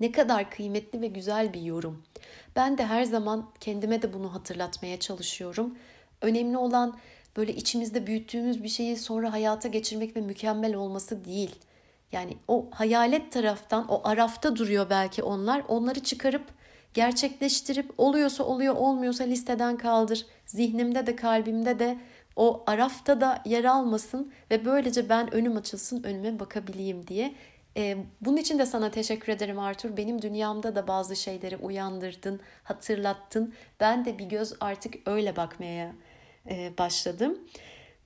Ne 0.00 0.12
kadar 0.12 0.50
kıymetli 0.50 1.00
ve 1.00 1.06
güzel 1.06 1.54
bir 1.54 1.62
yorum. 1.62 2.02
Ben 2.56 2.78
de 2.78 2.86
her 2.86 3.04
zaman 3.04 3.50
kendime 3.60 4.02
de 4.02 4.12
bunu 4.12 4.34
hatırlatmaya 4.34 5.00
çalışıyorum. 5.00 5.76
Önemli 6.20 6.56
olan 6.56 6.98
böyle 7.36 7.54
içimizde 7.54 8.06
büyüttüğümüz 8.06 8.62
bir 8.62 8.68
şeyi 8.68 8.96
sonra 8.96 9.32
hayata 9.32 9.68
geçirmek 9.68 10.16
ve 10.16 10.20
mükemmel 10.20 10.74
olması 10.74 11.24
değil. 11.24 11.54
Yani 12.12 12.36
o 12.48 12.68
hayalet 12.70 13.32
taraftan 13.32 13.88
o 13.88 14.00
arafta 14.04 14.56
duruyor 14.56 14.90
belki 14.90 15.22
onlar. 15.22 15.62
Onları 15.68 16.00
çıkarıp 16.00 16.44
gerçekleştirip 16.94 17.94
oluyorsa 17.98 18.44
oluyor 18.44 18.74
olmuyorsa 18.76 19.24
listeden 19.24 19.76
kaldır. 19.76 20.26
Zihnimde 20.46 21.06
de 21.06 21.16
kalbimde 21.16 21.78
de 21.78 21.98
o 22.36 22.62
arafta 22.66 23.20
da 23.20 23.42
yer 23.44 23.64
almasın 23.64 24.32
ve 24.50 24.64
böylece 24.64 25.08
ben 25.08 25.34
önüm 25.34 25.56
açılsın 25.56 26.02
önüme 26.02 26.40
bakabileyim 26.40 27.06
diye. 27.06 27.34
Ee, 27.76 27.96
bunun 28.20 28.36
için 28.36 28.58
de 28.58 28.66
sana 28.66 28.90
teşekkür 28.90 29.32
ederim 29.32 29.58
Artur. 29.58 29.96
Benim 29.96 30.22
dünyamda 30.22 30.74
da 30.74 30.88
bazı 30.88 31.16
şeyleri 31.16 31.56
uyandırdın, 31.56 32.40
hatırlattın. 32.64 33.54
Ben 33.80 34.04
de 34.04 34.18
bir 34.18 34.24
göz 34.24 34.54
artık 34.60 34.94
öyle 35.06 35.36
bakmaya 35.36 35.92
e, 36.50 36.78
başladım. 36.78 37.38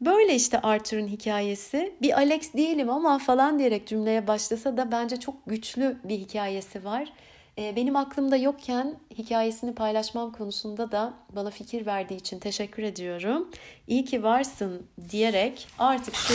Böyle 0.00 0.34
işte 0.34 0.60
Arthur'un 0.60 1.08
hikayesi. 1.08 1.94
Bir 2.02 2.18
Alex 2.18 2.54
değilim 2.54 2.90
ama 2.90 3.18
falan 3.18 3.58
diyerek 3.58 3.86
cümleye 3.86 4.26
başlasa 4.26 4.76
da 4.76 4.92
bence 4.92 5.16
çok 5.16 5.34
güçlü 5.46 5.98
bir 6.04 6.18
hikayesi 6.18 6.84
var. 6.84 7.12
Benim 7.58 7.96
aklımda 7.96 8.36
yokken 8.36 8.94
hikayesini 9.18 9.74
paylaşmam 9.74 10.32
konusunda 10.32 10.92
da 10.92 11.14
bana 11.36 11.50
fikir 11.50 11.86
verdiği 11.86 12.14
için 12.14 12.38
teşekkür 12.38 12.82
ediyorum. 12.82 13.50
İyi 13.86 14.04
ki 14.04 14.22
varsın 14.22 14.86
diyerek 15.10 15.68
artık 15.78 16.14
şu 16.14 16.34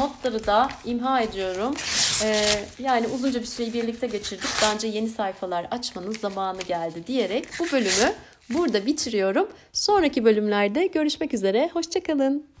notları 0.00 0.46
da 0.46 0.68
imha 0.84 1.20
ediyorum. 1.20 1.74
Ee, 2.24 2.64
yani 2.78 3.06
uzunca 3.06 3.40
bir 3.40 3.46
süreyi 3.46 3.74
birlikte 3.74 4.06
geçirdik. 4.06 4.48
Bence 4.62 4.88
yeni 4.88 5.08
sayfalar 5.08 5.66
açmanın 5.70 6.12
zamanı 6.12 6.62
geldi 6.62 7.06
diyerek 7.06 7.48
bu 7.60 7.72
bölümü 7.72 8.12
burada 8.50 8.86
bitiriyorum. 8.86 9.48
Sonraki 9.72 10.24
bölümlerde 10.24 10.86
görüşmek 10.86 11.34
üzere. 11.34 11.70
Hoşçakalın. 11.72 12.55